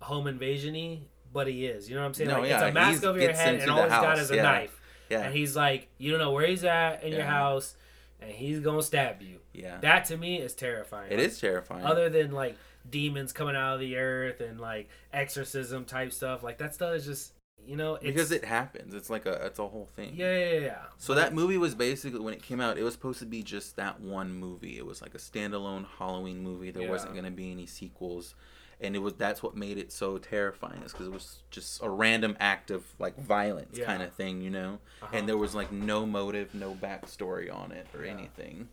home 0.00 0.26
invasion-y, 0.26 1.00
but 1.32 1.46
he 1.46 1.66
is. 1.66 1.88
You 1.88 1.96
know 1.96 2.02
what 2.02 2.08
I'm 2.08 2.14
saying? 2.14 2.30
No, 2.30 2.40
like 2.40 2.50
yeah, 2.50 2.66
it's 2.66 2.70
a 2.70 2.72
mask 2.72 3.04
over 3.04 3.20
your 3.20 3.32
head, 3.32 3.56
and 3.60 3.70
all 3.70 3.82
he's 3.82 3.90
got 3.90 4.18
is 4.18 4.30
a 4.30 4.36
yeah. 4.36 4.42
knife, 4.42 4.80
Yeah, 5.10 5.20
and 5.22 5.34
he's 5.34 5.56
like, 5.56 5.88
you 5.98 6.10
don't 6.10 6.20
know 6.20 6.32
where 6.32 6.46
he's 6.46 6.64
at 6.64 7.02
in 7.02 7.12
your 7.12 7.24
house, 7.24 7.76
and 8.20 8.30
he's 8.30 8.60
gonna 8.60 8.82
stab 8.82 9.22
you. 9.22 9.40
yeah. 9.52 9.78
That 9.80 10.06
to 10.06 10.16
me 10.16 10.38
is 10.38 10.54
terrifying. 10.54 11.12
It 11.12 11.20
is 11.20 11.38
terrifying. 11.40 11.84
Other 11.84 12.08
than 12.08 12.32
like 12.32 12.56
demons 12.88 13.32
coming 13.32 13.56
out 13.56 13.74
of 13.74 13.80
the 13.80 13.96
earth 13.96 14.40
and 14.40 14.58
like 14.60 14.88
exorcism 15.12 15.84
type 15.84 16.12
stuff, 16.12 16.42
like 16.42 16.58
that 16.58 16.74
stuff 16.74 16.94
is 16.94 17.04
just 17.04 17.32
you 17.66 17.76
know 17.76 17.96
it's, 17.96 18.04
because 18.04 18.32
it 18.32 18.44
happens. 18.44 18.94
It's 18.94 19.10
like 19.10 19.26
a 19.26 19.44
it's 19.46 19.58
a 19.58 19.66
whole 19.66 19.88
thing. 19.94 20.14
yeah 20.16 20.32
yeah 20.36 20.52
yeah. 20.52 20.60
yeah. 20.60 20.82
So 20.96 21.14
that 21.14 21.34
movie 21.34 21.58
was 21.58 21.74
basically 21.74 22.20
when 22.20 22.32
it 22.32 22.42
came 22.42 22.60
out, 22.60 22.78
it 22.78 22.82
was 22.82 22.94
supposed 22.94 23.18
to 23.18 23.26
be 23.26 23.42
just 23.42 23.76
that 23.76 24.00
one 24.00 24.32
movie. 24.32 24.78
It 24.78 24.86
was 24.86 25.02
like 25.02 25.14
a 25.14 25.18
standalone 25.18 25.84
Halloween 25.98 26.42
movie. 26.42 26.70
There 26.70 26.88
wasn't 26.88 27.12
going 27.12 27.24
to 27.24 27.30
be 27.30 27.50
any 27.50 27.66
sequels, 27.66 28.34
and 28.80 28.94
it 28.94 29.00
was 29.00 29.14
that's 29.14 29.42
what 29.42 29.56
made 29.56 29.78
it 29.78 29.90
so 29.92 30.18
terrifying. 30.18 30.82
Is 30.82 30.92
because 30.92 31.06
it 31.06 31.12
was 31.12 31.38
just 31.50 31.82
a 31.82 31.88
random 31.90 32.36
act 32.40 32.70
of 32.70 32.84
like 32.98 33.18
violence 33.18 33.76
Yeah. 33.78 33.84
kind 33.86 34.02
of 34.02 34.12
thing, 34.12 34.40
you 34.42 34.50
know. 34.50 34.78
Uh-huh. 35.02 35.16
And 35.16 35.28
there 35.28 35.36
was 35.38 35.54
like 35.54 35.72
no 35.72 36.06
motive, 36.06 36.54
no 36.54 36.74
backstory 36.74 37.52
on 37.54 37.72
it 37.72 37.86
or 37.96 38.04
Yeah. 38.04 38.12
anything. 38.12 38.68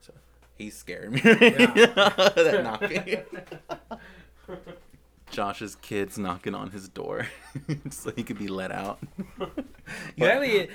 So 0.00 0.12
he 0.56 0.70
scared 0.70 1.12
me. 1.12 1.20
That 1.24 2.60
knocking. 2.62 3.22
Josh's 5.30 5.74
kids 5.76 6.16
knocking 6.18 6.54
on 6.54 6.70
his 6.70 6.88
door 6.88 7.26
so 7.90 8.12
he 8.14 8.22
could 8.22 8.38
be 8.38 8.46
let 8.46 8.70
out. 8.70 9.00
You 10.16 10.24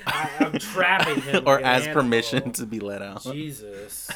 I, 0.06 0.30
I'm 0.40 0.58
trapping 0.58 1.22
him. 1.22 1.44
or 1.46 1.58
as 1.60 1.84
animal. 1.86 2.02
permission 2.02 2.52
to 2.52 2.66
be 2.66 2.78
let 2.78 3.00
out. 3.00 3.22
Jesus. 3.22 4.10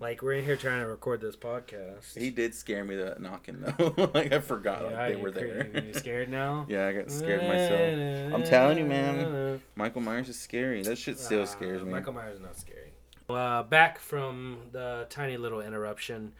Like 0.00 0.22
we're 0.22 0.34
in 0.34 0.44
here 0.44 0.56
trying 0.56 0.80
to 0.82 0.86
record 0.88 1.20
this 1.20 1.36
podcast. 1.36 2.16
He 2.16 2.30
did 2.30 2.54
scare 2.54 2.84
me 2.84 2.96
that 2.96 3.20
knocking 3.20 3.60
though. 3.60 4.10
like 4.14 4.32
I 4.32 4.40
forgot 4.40 4.84
like, 4.84 5.14
they 5.14 5.16
were 5.16 5.30
there. 5.30 5.68
You 5.84 5.94
scared 5.94 6.28
now? 6.28 6.66
yeah, 6.68 6.86
I 6.86 6.92
got 6.92 7.10
scared 7.10 7.42
myself. 7.42 8.34
I'm 8.34 8.44
telling 8.44 8.78
you, 8.78 8.84
man. 8.84 9.60
Michael 9.76 10.00
Myers 10.02 10.28
is 10.28 10.38
scary. 10.38 10.82
That 10.82 10.98
shit 10.98 11.18
still 11.18 11.42
Uh, 11.42 11.46
scares 11.46 11.82
me. 11.82 11.90
Michael 11.90 12.12
Myers 12.12 12.36
is 12.36 12.42
not 12.42 12.58
scary. 12.58 12.92
Uh, 13.28 13.62
back 13.62 13.98
from 13.98 14.58
the 14.72 15.06
tiny 15.10 15.36
little 15.36 15.60
interruption. 15.60 16.32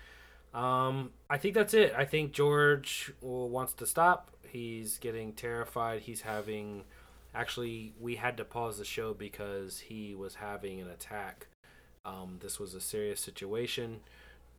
Um, 0.55 1.11
I 1.29 1.37
think 1.37 1.55
that's 1.55 1.75
it. 1.75 1.93
I 1.97 2.05
think 2.05 2.33
George 2.33 3.13
wants 3.21 3.75
to 3.75 3.87
stop. 3.87 4.31
He's 4.49 4.99
getting 4.99 5.33
terrified. 5.33 6.03
He's 6.03 6.23
having. 6.23 6.85
Actually, 7.35 7.93
we 8.01 8.17
had 8.17 8.37
to 8.39 8.45
pause 8.45 8.79
the 8.79 8.85
show 8.85 9.13
because 9.13 9.79
he 9.81 10.15
was 10.15 10.37
having 10.37 10.81
an 10.81 10.89
attack. 10.89 11.47
Um, 12.09 12.39
this 12.41 12.59
was 12.59 12.75
a 12.75 12.81
serious 12.81 13.21
situation. 13.21 14.01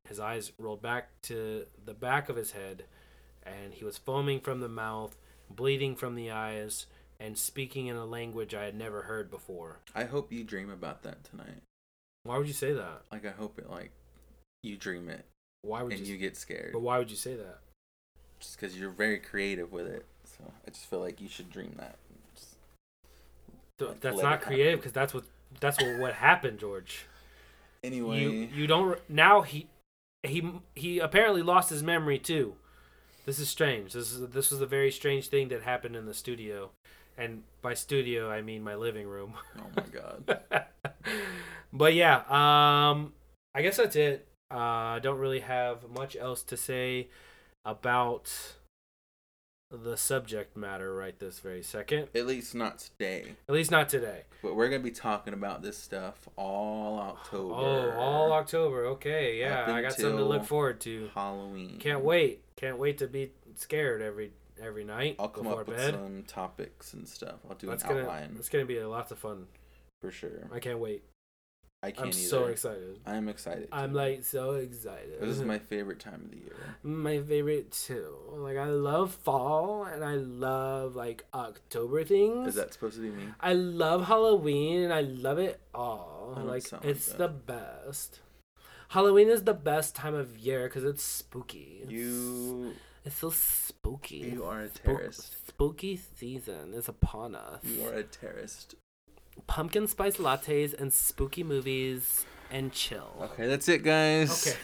His 0.08 0.20
eyes 0.20 0.52
rolled 0.60 0.82
back 0.82 1.10
to 1.24 1.66
the 1.84 1.94
back 1.94 2.30
of 2.30 2.36
his 2.36 2.52
head, 2.52 2.84
and 3.44 3.74
he 3.74 3.84
was 3.84 3.98
foaming 3.98 4.40
from 4.40 4.60
the 4.60 4.70
mouth, 4.70 5.18
bleeding 5.50 5.96
from 5.96 6.16
the 6.16 6.30
eyes, 6.32 6.86
and 7.20 7.38
speaking 7.38 7.88
in 7.88 7.96
a 7.96 8.06
language 8.06 8.54
I 8.54 8.64
had 8.66 8.76
never 8.76 9.04
heard 9.04 9.30
before. 9.32 9.80
I 9.96 10.04
hope 10.06 10.32
you 10.32 10.44
dream 10.44 10.70
about 10.70 11.04
that 11.04 11.24
tonight. 11.24 11.62
Why 12.24 12.38
would 12.38 12.48
you 12.48 12.54
say 12.54 12.74
that? 12.74 13.02
Like 13.12 13.26
I 13.26 13.32
hope 13.32 13.58
it 13.58 13.70
like 13.70 13.92
you 14.62 14.78
dream 14.78 15.10
it 15.10 15.26
Why 15.64 15.82
would 15.84 15.94
and 15.94 16.06
you? 16.06 16.14
you 16.14 16.18
get 16.20 16.38
scared. 16.38 16.72
But 16.74 16.82
why 16.82 16.98
would 17.00 17.10
you 17.10 17.16
say 17.18 17.36
that? 17.36 17.60
Just 18.40 18.60
because 18.60 18.78
you're 18.78 18.90
very 18.92 19.18
creative 19.20 19.72
with 19.72 19.88
it. 19.88 20.06
So 20.26 20.44
I 20.68 20.70
just 20.70 20.86
feel 20.86 21.00
like 21.00 21.20
you 21.22 21.28
should 21.30 21.50
dream 21.50 21.74
that. 21.78 21.96
Just- 22.36 22.56
Th- 23.80 23.90
Like, 23.90 24.00
that's 24.02 24.22
not 24.22 24.42
creative 24.42 24.80
because 24.80 24.92
that's 24.94 25.14
what 25.14 25.24
that's 25.60 25.82
what 25.82 26.00
what 26.00 26.14
happened, 26.14 26.60
George. 26.60 27.06
Anyway, 27.84 28.22
You 28.22 28.30
you 28.54 28.68
don't 28.68 29.00
now 29.10 29.42
he 29.42 29.68
he 30.24 30.52
he 30.76 31.00
apparently 31.00 31.42
lost 31.42 31.70
his 31.70 31.84
memory 31.84 32.20
too. 32.20 32.56
This 33.26 33.40
is 33.40 33.50
strange. 33.50 33.94
This 33.94 34.12
is 34.12 34.30
this 34.30 34.52
was 34.52 34.62
a 34.62 34.66
very 34.66 34.92
strange 34.92 35.28
thing 35.28 35.50
that 35.50 35.64
happened 35.64 35.96
in 35.96 36.06
the 36.06 36.14
studio, 36.14 36.72
and 37.18 37.44
by 37.62 37.74
studio 37.74 38.30
I 38.30 38.42
mean 38.42 38.64
my 38.64 38.76
living 38.76 39.08
room. 39.08 39.34
oh 39.60 39.68
my 39.76 39.84
god. 39.84 40.42
but 41.74 41.94
yeah, 41.94 42.18
um, 42.28 43.14
I 43.54 43.62
guess 43.62 43.78
that's 43.78 43.96
it. 43.96 44.28
Uh, 44.52 44.58
I 44.98 45.00
don't 45.02 45.20
really 45.20 45.42
have 45.42 45.90
much 45.90 46.16
else 46.16 46.42
to 46.44 46.58
say 46.58 47.10
about 47.66 48.56
the 49.72 49.96
subject 49.96 50.58
matter 50.58 50.94
right 50.94 51.18
this 51.20 51.40
very 51.40 51.62
second. 51.62 52.08
At 52.16 52.26
least 52.26 52.56
not 52.56 52.80
today. 52.80 53.36
At 53.48 53.54
least 53.54 53.72
not 53.72 53.88
today. 53.90 54.24
But 54.42 54.56
we're 54.56 54.70
gonna 54.70 54.84
be 54.84 54.92
talking 54.92 55.34
about 55.34 55.62
this 55.62 55.78
stuff 55.78 56.28
all 56.36 57.00
October. 57.00 57.54
Oh, 57.54 57.92
all 58.00 58.32
October. 58.34 58.86
Okay, 58.88 59.40
yeah, 59.40 59.72
I 59.72 59.82
got 59.82 59.94
something 59.94 60.18
to 60.18 60.24
look 60.26 60.46
forward 60.46 60.80
to. 60.82 61.10
Halloween. 61.14 61.78
Can't 61.80 62.04
wait. 62.04 62.44
Can't 62.56 62.78
wait 62.80 62.98
to 63.00 63.08
be 63.08 63.32
scared 63.56 64.02
every 64.02 64.32
every 64.62 64.84
night 64.84 65.16
I'll 65.20 65.30
come 65.30 65.48
up 65.48 65.68
with 65.68 65.78
bed. 65.78 65.94
some 65.94 66.24
topics 66.28 66.94
and 66.94 67.08
stuff. 67.08 67.36
I'll 67.50 67.56
do 67.56 67.68
That's 67.68 67.84
an 67.84 67.90
gonna 67.90 68.02
outline 68.02 68.36
it's 68.38 68.50
gonna 68.50 68.66
be 68.66 68.80
lots 68.84 69.12
of 69.12 69.20
fun. 69.20 69.48
for 70.02 70.12
sure. 70.12 70.50
I 70.52 70.60
can't 70.60 70.80
wait. 70.80 71.04
I 71.82 71.92
can't 71.92 72.00
I'm 72.02 72.08
either. 72.10 72.18
so 72.18 72.46
excited. 72.48 73.00
I'm 73.06 73.30
excited. 73.30 73.70
I'm 73.72 73.92
too. 73.92 73.96
like 73.96 74.24
so 74.26 74.52
excited. 74.56 75.22
This 75.22 75.38
is 75.38 75.44
my 75.44 75.60
favorite 75.60 76.00
time 76.00 76.22
of 76.26 76.32
the 76.32 76.38
year. 76.38 76.56
my 76.84 77.22
favorite 77.22 77.72
too. 77.72 78.14
Like 78.34 78.58
I 78.58 78.66
love 78.66 79.14
fall 79.14 79.86
and 79.86 80.04
I 80.04 80.16
love 80.16 80.96
like 80.98 81.24
October 81.34 82.04
things. 82.04 82.50
Is 82.50 82.56
that 82.56 82.74
supposed 82.74 82.96
to 82.96 83.02
be 83.02 83.10
me? 83.12 83.24
I 83.40 83.54
love 83.54 84.08
Halloween 84.08 84.82
and 84.84 84.94
I 84.94 85.02
love 85.02 85.40
it 85.40 85.62
all. 85.74 86.34
I 86.36 86.42
Like 86.42 86.70
like 86.72 86.84
it's 86.86 87.08
that. 87.08 87.18
the 87.18 87.28
best. 87.30 88.20
Halloween 88.90 89.30
is 89.30 89.44
the 89.44 89.54
best 89.54 89.96
time 89.96 90.16
of 90.16 90.38
year 90.38 90.64
because 90.68 90.84
it's 90.84 91.04
spooky. 91.04 91.80
It's, 91.84 91.92
You 91.92 92.74
it's 93.06 93.16
so 93.18 93.30
spooky. 93.30 94.18
you 94.18 94.44
are 94.44 94.62
a 94.62 94.68
Spook- 94.70 94.84
terrorist. 94.98 95.48
spooky 95.48 95.96
season 96.18 96.74
is 96.74 96.90
upon 96.90 97.36
us. 97.36 97.64
You 97.64 97.86
are 97.86 97.94
a 97.94 98.04
terrorist. 98.04 98.76
Pumpkin 99.48 99.88
spice 99.88 100.18
lattes 100.18 100.74
and 100.80 100.92
spooky 100.94 101.44
movies 101.44 102.26
and 102.52 102.72
chill. 102.72 103.12
Okay, 103.22 103.48
that's 103.48 103.68
it, 103.68 103.84
guys. 103.84 104.56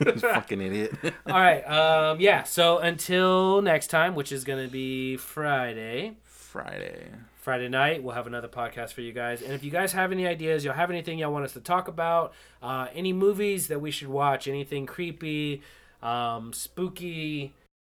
Okay. 0.00 0.12
fucking 0.18 0.60
idiot. 0.60 0.94
All 1.26 1.32
right. 1.32 1.62
Um. 1.62 2.20
Yeah. 2.20 2.44
So 2.44 2.78
until 2.78 3.62
next 3.62 3.88
time, 3.88 4.14
which 4.14 4.32
is 4.32 4.44
gonna 4.44 4.68
be 4.68 5.16
Friday. 5.16 6.16
Friday. 6.24 7.08
Friday 7.36 7.68
night. 7.68 8.02
We'll 8.02 8.14
have 8.14 8.28
another 8.28 8.46
podcast 8.48 8.92
for 8.92 9.00
you 9.00 9.12
guys. 9.12 9.42
And 9.42 9.52
if 9.52 9.64
you 9.64 9.70
guys 9.70 9.92
have 9.92 10.12
any 10.12 10.26
ideas, 10.26 10.64
y'all 10.64 10.74
have 10.74 10.90
anything 10.90 11.18
y'all 11.18 11.32
want 11.32 11.44
us 11.44 11.54
to 11.54 11.60
talk 11.60 11.88
about, 11.88 12.34
uh, 12.62 12.86
any 12.94 13.12
movies 13.12 13.66
that 13.66 13.80
we 13.80 13.90
should 13.90 14.06
watch, 14.06 14.46
anything 14.46 14.86
creepy, 14.86 15.62
um, 16.02 16.52
spooky, 16.52 17.52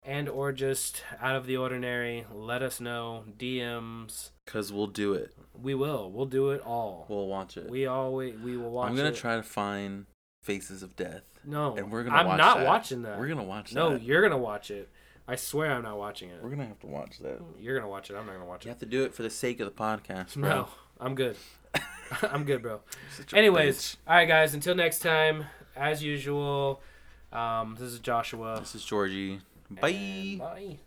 and 0.05 0.29
or 0.29 0.53
just 0.53 1.03
out 1.21 1.37
of 1.37 1.47
the 1.47 1.57
ordinary, 1.57 2.27
let 2.33 2.63
us 2.63 2.81
know. 2.81 3.25
DMs. 3.39 4.31
Cause 4.47 4.73
we'll 4.73 4.87
do 4.89 5.15
it. 5.15 5.33
We 5.61 5.75
will. 5.75 6.11
We'll 6.11 6.27
do 6.27 6.51
it 6.51 6.61
all. 6.63 7.07
We'll 7.09 7.27
watch 7.29 7.57
it. 7.57 7.71
we 7.71 7.87
always 7.87 8.39
we 8.41 8.57
will 8.57 8.71
watch. 8.71 8.91
I'm 8.91 8.97
gonna 8.97 9.11
it. 9.11 9.17
try 9.17 9.37
to 9.37 9.43
find 9.43 10.07
Faces 10.43 10.83
of 10.83 10.97
Death. 10.97 11.23
No, 11.45 11.77
And 11.77 11.91
we're 11.91 12.05
gonna 12.05 12.17
I'm 12.17 12.27
watch 12.27 12.39
not 12.39 12.57
that. 12.59 12.67
watching 12.67 13.03
that. 13.03 13.19
We're 13.19 13.29
gonna 13.29 13.43
watch 13.45 13.75
no, 13.75 13.91
that. 13.95 14.03
you're 14.03 14.23
gonna 14.23 14.39
watch 14.39 14.71
it. 14.71 14.89
I 15.29 15.37
swear 15.37 15.71
I'm 15.73 15.83
not 15.83 15.99
watching 15.99 16.31
it. 16.31 16.43
We're 16.43 16.51
gonna 16.51 16.67
have 16.67 16.81
to 16.81 16.87
watch 16.89 17.19
that. 17.21 17.41
You're 17.61 17.77
gonna 17.79 17.89
watch 17.91 18.11
it. 18.11 18.17
I'm 18.17 18.27
not 18.27 18.33
gonna 18.33 18.45
watch 18.47 18.65
You 18.65 18.71
it. 18.71 18.71
You 18.71 18.75
have 18.75 18.81
to 18.81 18.87
do 18.87 19.05
it 19.05 19.15
for 19.15 19.23
the 19.23 19.31
sake 19.31 19.61
of 19.61 19.67
the 19.67 19.73
podcast, 19.73 20.35
bro. 20.35 20.49
No, 20.49 20.69
I'm 21.01 21.15
good. 21.15 21.37
I'm 22.23 22.45
good, 22.45 22.63
bro. 22.63 22.81
Anyways, 23.33 23.77
bitch. 23.79 23.97
all 24.09 24.17
right, 24.17 24.27
guys. 24.29 24.55
Until 24.55 24.75
next 24.75 24.99
time, 24.99 25.47
as 25.77 26.03
usual. 26.03 26.83
Um, 27.33 27.77
this 27.79 27.89
is 27.93 27.99
Joshua. 28.01 28.57
this 28.61 28.75
is 28.75 28.85
Georgie. 28.85 29.41
Bye. 29.81 30.37
Bye. 30.39 30.79